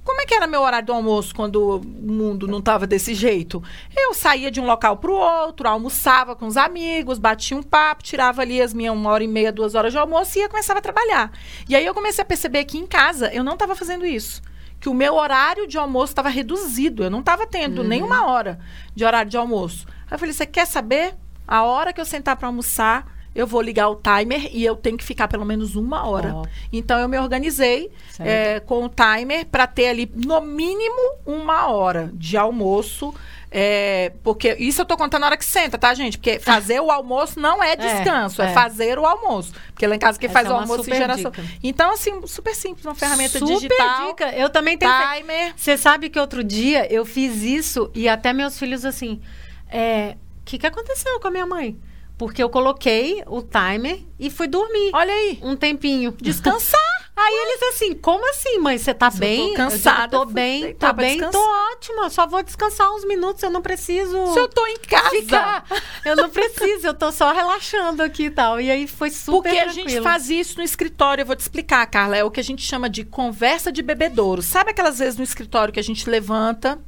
Como 0.04 0.20
é 0.20 0.26
que 0.26 0.34
era 0.34 0.48
meu 0.48 0.62
horário 0.62 0.88
do 0.88 0.94
almoço 0.94 1.34
quando 1.34 1.78
o 1.78 1.80
mundo 1.86 2.48
não 2.48 2.58
estava 2.58 2.88
desse 2.88 3.14
jeito? 3.14 3.62
Eu 3.96 4.14
saía 4.16 4.50
de 4.50 4.60
um 4.60 4.66
local 4.66 4.98
para 4.98 5.12
o 5.12 5.16
outro, 5.16 5.68
almoçava 5.68 6.36
com 6.36 6.48
os 6.48 6.58
amigos, 6.58 7.20
batia 7.20 7.56
um 7.56 7.62
papo, 7.62 8.04
tirava 8.04 8.42
ali 8.42 8.62
as 8.62 8.74
minhas 8.74 8.96
uma 8.96 9.12
hora 9.12 9.24
e 9.24 9.28
meia, 9.28 9.52
duas 9.52 9.76
horas 9.76 9.92
de 9.92 10.00
almoço 10.00 10.38
e 10.38 10.42
ia 10.42 10.50
começava 10.50 10.80
a 10.80 10.82
trabalhar. 10.82 11.32
E 11.70 11.76
aí 11.76 11.86
eu 11.86 11.94
comecei 11.94 12.24
a 12.24 12.26
perceber 12.26 12.66
que 12.66 12.80
em 12.80 12.88
casa 12.88 13.32
eu 13.32 13.44
não 13.44 13.54
estava 13.54 13.76
fazendo 13.76 14.06
isso. 14.06 14.42
Que 14.80 14.90
o 14.90 14.94
meu 14.94 15.14
horário 15.14 15.68
de 15.68 15.78
almoço 15.78 16.12
estava 16.12 16.30
reduzido. 16.30 17.04
Eu 17.04 17.12
não 17.12 17.20
estava 17.20 17.46
tendo 17.46 17.84
nenhuma 17.84 18.26
hora 18.26 18.60
de 18.96 19.06
horário 19.06 19.30
de 19.30 19.38
almoço. 19.38 19.86
Aí 20.08 20.16
eu 20.16 20.20
falei: 20.20 20.34
você 20.34 20.48
quer 20.48 20.66
saber? 20.66 21.14
A 21.48 21.64
hora 21.64 21.94
que 21.94 22.02
eu 22.02 22.06
sentar 22.06 22.36
para 22.36 22.48
almoçar, 22.48 23.06
eu 23.34 23.48
vou 23.48 23.62
ligar 23.62 23.90
o 23.90 23.96
timer 23.96 24.50
e 24.52 24.64
eu 24.66 24.76
tenho 24.76 24.98
que 24.98 25.04
ficar 25.04 25.28
pelo 25.28 25.46
menos 25.46 25.76
uma 25.76 26.06
hora. 26.06 26.34
Ó. 26.36 26.46
Então 26.72 27.00
eu 27.00 27.08
me 27.08 27.18
organizei 27.18 27.90
é, 28.20 28.60
com 28.60 28.86
o 28.86 28.90
timer 28.90 29.46
para 29.46 29.66
ter 29.68 29.88
ali 29.88 30.12
no 30.14 30.42
mínimo 30.42 31.16
uma 31.26 31.68
hora 31.68 32.10
de 32.14 32.36
almoço. 32.38 33.14
é, 33.54 34.14
porque 34.24 34.56
isso 34.60 34.82
eu 34.82 34.86
tô 34.86 34.96
contando 34.96 35.22
na 35.22 35.28
hora 35.28 35.38
que 35.38 35.44
senta, 35.46 35.78
tá, 35.78 35.94
gente? 35.94 36.18
Porque 36.18 36.40
fazer 36.40 36.80
o 36.82 36.90
almoço 36.90 37.40
não 37.40 37.62
é 37.62 37.76
descanso, 37.76 38.42
é, 38.42 38.46
é. 38.46 38.54
fazer 38.54 38.98
o 38.98 39.06
almoço. 39.06 39.54
Porque 39.74 39.86
lá 39.86 39.96
em 39.96 40.00
casa 40.00 40.18
quem 40.18 40.28
Essa 40.28 40.34
faz 40.34 40.48
é 40.48 40.52
o 40.52 40.54
almoço 40.56 40.82
em 40.82 40.84
super 40.84 40.98
geração. 40.98 41.32
dica. 41.32 41.44
Então, 41.62 41.92
assim, 41.94 42.28
super 42.28 42.56
simples, 42.56 42.86
uma 42.86 42.96
ferramenta 42.96 43.40
Super 43.40 43.56
digital. 43.56 44.08
dica. 44.08 44.30
Eu 44.36 44.50
também 44.50 44.78
tenho. 44.78 44.92
Timer. 44.92 45.54
Você 45.56 45.78
sabe 45.78 46.10
que 46.10 46.20
outro 46.20 46.44
dia 46.44 46.92
eu 46.94 47.06
fiz 47.06 47.44
isso 47.44 47.92
e 47.94 48.08
até 48.08 48.32
meus 48.32 48.58
filhos 48.58 48.86
assim, 48.86 49.22
é, 49.70 50.16
o 50.42 50.46
que, 50.46 50.58
que 50.58 50.68
aconteceu 50.68 51.20
com 51.20 51.28
a 51.28 51.32
minha 51.32 51.46
mãe? 51.46 51.78
Porque 52.22 52.44
eu 52.44 52.52
coloquei 52.52 53.24
o 53.26 53.42
timer 53.42 54.00
e 54.20 54.30
fui 54.30 54.46
dormir 54.48 54.92
Olha 54.94 55.12
aí. 55.12 55.40
um 55.42 55.56
tempinho. 55.56 56.12
Descansar. 56.22 56.80
Aí 57.16 57.34
eles 57.34 57.64
assim, 57.74 57.96
como 57.96 58.30
assim, 58.30 58.60
mãe? 58.60 58.78
Você 58.78 58.94
tá 58.94 59.08
eu 59.08 59.18
bem? 59.20 59.50
tô 59.50 59.56
cansada, 59.56 60.16
Eu 60.16 60.20
tô 60.20 60.26
bem, 60.28 60.76
tô 60.76 60.94
bem, 60.94 61.18
descansar. 61.18 61.32
tô 61.42 61.74
ótima. 61.74 62.10
Só 62.12 62.28
vou 62.28 62.44
descansar 62.44 62.94
uns 62.94 63.04
minutos, 63.06 63.42
eu 63.42 63.50
não 63.50 63.60
preciso 63.62 64.34
Se 64.34 64.40
eu 64.40 64.48
tô 64.48 64.68
em 64.68 64.78
casa. 64.78 65.10
ficar. 65.10 65.66
Eu 66.06 66.16
não 66.16 66.30
preciso, 66.30 66.86
eu 66.86 66.94
tô 66.94 67.12
só 67.12 67.32
relaxando 67.34 68.04
aqui 68.04 68.26
e 68.26 68.32
tal. 68.32 68.62
E 68.62 68.70
aí 68.70 68.86
foi 68.86 69.10
super 69.10 69.42
Porque 69.50 69.58
a 69.58 69.64
tranquilo. 69.64 69.90
gente 69.90 70.02
faz 70.04 70.30
isso 70.30 70.58
no 70.60 70.64
escritório, 70.64 71.24
eu 71.24 71.26
vou 71.26 71.36
te 71.36 71.40
explicar, 71.40 71.84
Carla. 71.88 72.18
É 72.18 72.24
o 72.24 72.30
que 72.30 72.40
a 72.40 72.44
gente 72.44 72.62
chama 72.62 72.88
de 72.88 73.04
conversa 73.04 73.72
de 73.72 73.82
bebedouro. 73.82 74.44
Sabe 74.44 74.70
aquelas 74.70 75.00
vezes 75.00 75.18
no 75.18 75.24
escritório 75.24 75.74
que 75.74 75.80
a 75.80 75.84
gente 75.84 76.08
levanta, 76.08 76.80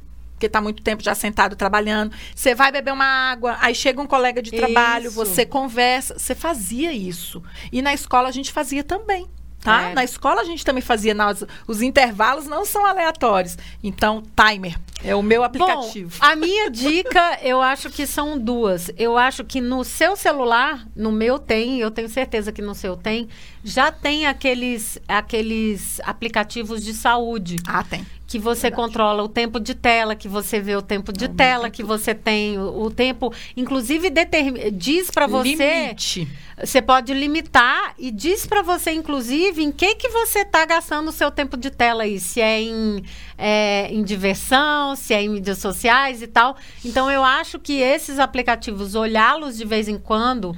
porque 0.44 0.48
tá 0.48 0.60
muito 0.60 0.82
tempo 0.82 1.02
já 1.02 1.14
sentado 1.14 1.56
trabalhando, 1.56 2.14
você 2.34 2.54
vai 2.54 2.70
beber 2.70 2.92
uma 2.92 3.04
água, 3.04 3.56
aí 3.60 3.74
chega 3.74 4.00
um 4.00 4.06
colega 4.06 4.42
de 4.42 4.50
trabalho, 4.50 5.06
Isso. 5.06 5.16
você 5.16 5.46
conversa. 5.46 6.18
Você 6.18 6.34
fazia 6.34 6.92
isso. 6.92 7.42
E 7.72 7.80
na 7.80 7.94
escola 7.94 8.28
a 8.28 8.32
gente 8.32 8.52
fazia 8.52 8.84
também. 8.84 9.26
Tá? 9.60 9.90
É. 9.90 9.94
Na 9.94 10.04
escola 10.04 10.42
a 10.42 10.44
gente 10.44 10.62
também 10.62 10.82
fazia, 10.82 11.14
nós, 11.14 11.42
os 11.66 11.80
intervalos 11.80 12.46
não 12.46 12.66
são 12.66 12.84
aleatórios. 12.84 13.56
Então, 13.82 14.22
timer 14.36 14.78
é 15.02 15.16
o 15.16 15.22
meu 15.22 15.42
aplicativo. 15.42 16.10
Bom, 16.10 16.26
a 16.26 16.36
minha 16.36 16.70
dica, 16.70 17.38
eu 17.42 17.62
acho 17.62 17.88
que 17.88 18.06
são 18.06 18.38
duas. 18.38 18.90
Eu 18.98 19.16
acho 19.16 19.42
que 19.42 19.62
no 19.62 19.82
seu 19.82 20.16
celular, 20.16 20.86
no 20.94 21.10
meu 21.10 21.38
tem, 21.38 21.80
eu 21.80 21.90
tenho 21.90 22.10
certeza 22.10 22.52
que 22.52 22.60
no 22.60 22.74
seu 22.74 22.94
tem, 22.94 23.26
já 23.62 23.90
tem 23.90 24.26
aqueles, 24.26 24.98
aqueles 25.08 25.98
aplicativos 26.04 26.84
de 26.84 26.92
saúde. 26.92 27.56
ah, 27.66 27.82
tem. 27.82 28.04
Que 28.34 28.38
você 28.40 28.68
controla 28.68 29.22
o 29.22 29.28
tempo 29.28 29.60
de 29.60 29.76
tela, 29.76 30.16
que 30.16 30.26
você 30.26 30.58
vê 30.58 30.74
o 30.74 30.82
tempo 30.82 31.12
de 31.12 31.26
Não, 31.26 31.28
não 31.28 31.36
tela, 31.36 31.70
que 31.70 31.84
você 31.84 32.12
tem 32.12 32.58
o, 32.58 32.82
o 32.82 32.90
tempo. 32.90 33.32
Inclusive, 33.56 34.10
determi- 34.10 34.72
diz 34.72 35.08
para 35.08 35.28
você. 35.28 35.84
Limite. 35.84 36.26
Você 36.58 36.82
pode 36.82 37.14
limitar 37.14 37.94
e 37.96 38.10
diz 38.10 38.44
para 38.44 38.60
você, 38.60 38.90
inclusive, 38.90 39.62
em 39.62 39.70
que 39.70 39.94
que 39.94 40.08
você 40.08 40.40
está 40.40 40.64
gastando 40.64 41.10
o 41.10 41.12
seu 41.12 41.30
tempo 41.30 41.56
de 41.56 41.70
tela 41.70 42.02
aí. 42.02 42.18
Se 42.18 42.40
é 42.40 42.60
em, 42.60 43.04
é, 43.38 43.86
em 43.92 44.02
diversão, 44.02 44.96
se 44.96 45.14
é 45.14 45.22
em 45.22 45.28
mídias 45.28 45.58
sociais 45.58 46.20
e 46.20 46.26
tal. 46.26 46.56
Então, 46.84 47.08
eu 47.08 47.22
acho 47.22 47.60
que 47.60 47.74
esses 47.74 48.18
aplicativos, 48.18 48.96
olhá-los 48.96 49.56
de 49.56 49.64
vez 49.64 49.86
em 49.86 49.96
quando, 49.96 50.56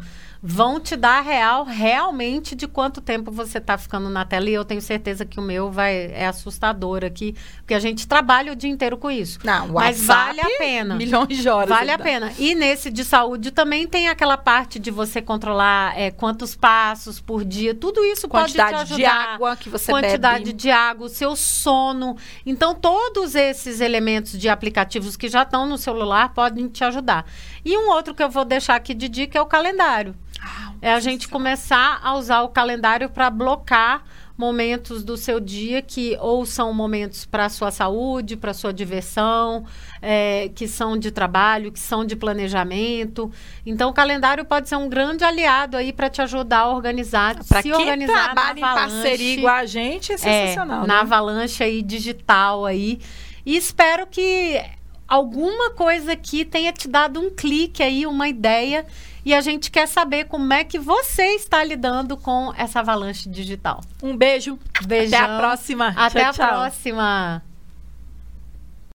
vão 0.48 0.78
te 0.78 0.94
dar 0.94 1.22
real, 1.22 1.64
realmente, 1.64 2.54
de 2.54 2.68
quanto 2.68 3.00
tempo 3.00 3.32
você 3.32 3.58
está 3.58 3.76
ficando 3.76 4.08
na 4.08 4.24
tela. 4.24 4.48
E 4.48 4.54
eu 4.54 4.64
tenho 4.64 4.80
certeza 4.80 5.24
que 5.24 5.40
o 5.40 5.42
meu 5.42 5.72
vai, 5.72 6.12
é 6.12 6.24
assustador 6.28 7.04
aqui, 7.04 7.34
porque 7.56 7.74
a 7.74 7.80
gente 7.80 8.06
trabalha 8.06 8.52
o 8.52 8.56
dia 8.56 8.70
inteiro 8.70 8.96
com 8.96 9.10
isso. 9.10 9.40
Não, 9.42 9.66
Mas 9.68 9.98
WhatsApp, 10.08 10.36
vale 10.36 10.40
a 10.40 10.58
pena. 10.58 10.94
Milhões 10.94 11.36
de 11.36 11.48
horas. 11.48 11.68
Vale 11.68 11.90
a 11.90 11.96
dá. 11.96 12.04
pena. 12.04 12.32
E 12.38 12.54
nesse 12.54 12.92
de 12.92 13.04
saúde 13.04 13.50
também 13.50 13.88
tem 13.88 14.06
aquela 14.08 14.36
parte 14.36 14.78
de 14.78 14.88
você 14.88 15.20
controlar 15.20 15.98
é, 15.98 16.12
quantos 16.12 16.54
passos 16.54 17.20
por 17.20 17.44
dia. 17.44 17.74
Tudo 17.74 18.04
isso 18.04 18.28
pode 18.28 18.52
te 18.52 18.56
Quantidade 18.56 18.94
de 18.94 19.04
ajudar. 19.04 19.34
água 19.34 19.56
que 19.56 19.68
você 19.68 19.90
quantidade 19.90 20.44
bebe. 20.44 20.52
de 20.52 20.70
água, 20.70 21.06
o 21.06 21.10
seu 21.10 21.34
sono. 21.34 22.16
Então, 22.44 22.72
todos 22.72 23.34
esses 23.34 23.80
elementos 23.80 24.38
de 24.38 24.48
aplicativos 24.48 25.16
que 25.16 25.28
já 25.28 25.42
estão 25.42 25.66
no 25.66 25.76
celular 25.76 26.32
podem 26.32 26.68
te 26.68 26.84
ajudar. 26.84 27.26
E 27.64 27.76
um 27.76 27.90
outro 27.90 28.14
que 28.14 28.22
eu 28.22 28.30
vou 28.30 28.44
deixar 28.44 28.76
aqui 28.76 28.94
de 28.94 29.08
dica 29.08 29.36
é 29.38 29.42
o 29.42 29.46
calendário. 29.46 30.14
Ah, 30.46 30.72
É 30.80 30.92
a 30.92 31.00
gente 31.00 31.28
começar 31.28 31.98
a 32.02 32.14
usar 32.14 32.42
o 32.42 32.48
calendário 32.48 33.10
para 33.10 33.28
blocar 33.30 34.04
momentos 34.38 35.02
do 35.02 35.16
seu 35.16 35.40
dia 35.40 35.80
que 35.80 36.16
ou 36.20 36.44
são 36.44 36.72
momentos 36.72 37.24
para 37.24 37.46
a 37.46 37.48
sua 37.48 37.70
saúde, 37.70 38.36
para 38.36 38.50
a 38.50 38.54
sua 38.54 38.70
diversão, 38.72 39.64
é, 40.02 40.50
que 40.54 40.68
são 40.68 40.96
de 40.98 41.10
trabalho, 41.10 41.72
que 41.72 41.80
são 41.80 42.04
de 42.04 42.14
planejamento. 42.14 43.30
Então, 43.64 43.88
o 43.90 43.94
calendário 43.94 44.44
pode 44.44 44.68
ser 44.68 44.76
um 44.76 44.88
grande 44.90 45.24
aliado 45.24 45.76
aí 45.76 45.90
para 45.92 46.10
te 46.10 46.20
ajudar 46.20 46.58
a 46.60 46.68
organizar, 46.68 47.42
Para 47.48 47.62
se 47.62 47.70
quem 47.70 47.72
organizar 47.80 48.24
trabalha 48.34 48.58
em 48.58 48.60
na 48.60 48.72
avalanche, 48.72 48.92
parceria 49.02 49.34
igual 49.34 49.54
a 49.54 49.66
gente, 49.66 50.12
é 50.12 50.18
sensacional. 50.18 50.78
é, 50.78 50.80
né? 50.82 50.86
na 50.86 51.00
avalanche 51.00 51.64
aí 51.64 51.80
digital 51.82 52.66
aí. 52.66 53.00
E 53.44 53.56
espero 53.56 54.06
que 54.06 54.60
alguma 55.08 55.70
coisa 55.70 56.12
aqui 56.12 56.44
tenha 56.44 56.72
te 56.72 56.88
dado 56.88 57.20
um 57.20 57.30
clique 57.30 57.82
aí, 57.82 58.06
uma 58.06 58.28
ideia. 58.28 58.84
E 59.26 59.34
a 59.34 59.40
gente 59.40 59.72
quer 59.72 59.88
saber 59.88 60.26
como 60.26 60.52
é 60.52 60.62
que 60.62 60.78
você 60.78 61.34
está 61.34 61.64
lidando 61.64 62.16
com 62.16 62.54
essa 62.56 62.78
avalanche 62.78 63.28
digital. 63.28 63.80
Um 64.00 64.16
beijo. 64.16 64.56
Beijão. 64.86 65.18
Até 65.18 65.32
a 65.32 65.38
próxima. 65.38 65.88
Até 65.96 66.20
Tchau, 66.20 66.30
a 66.30 66.32
tchau. 66.32 66.48
próxima. 66.48 67.42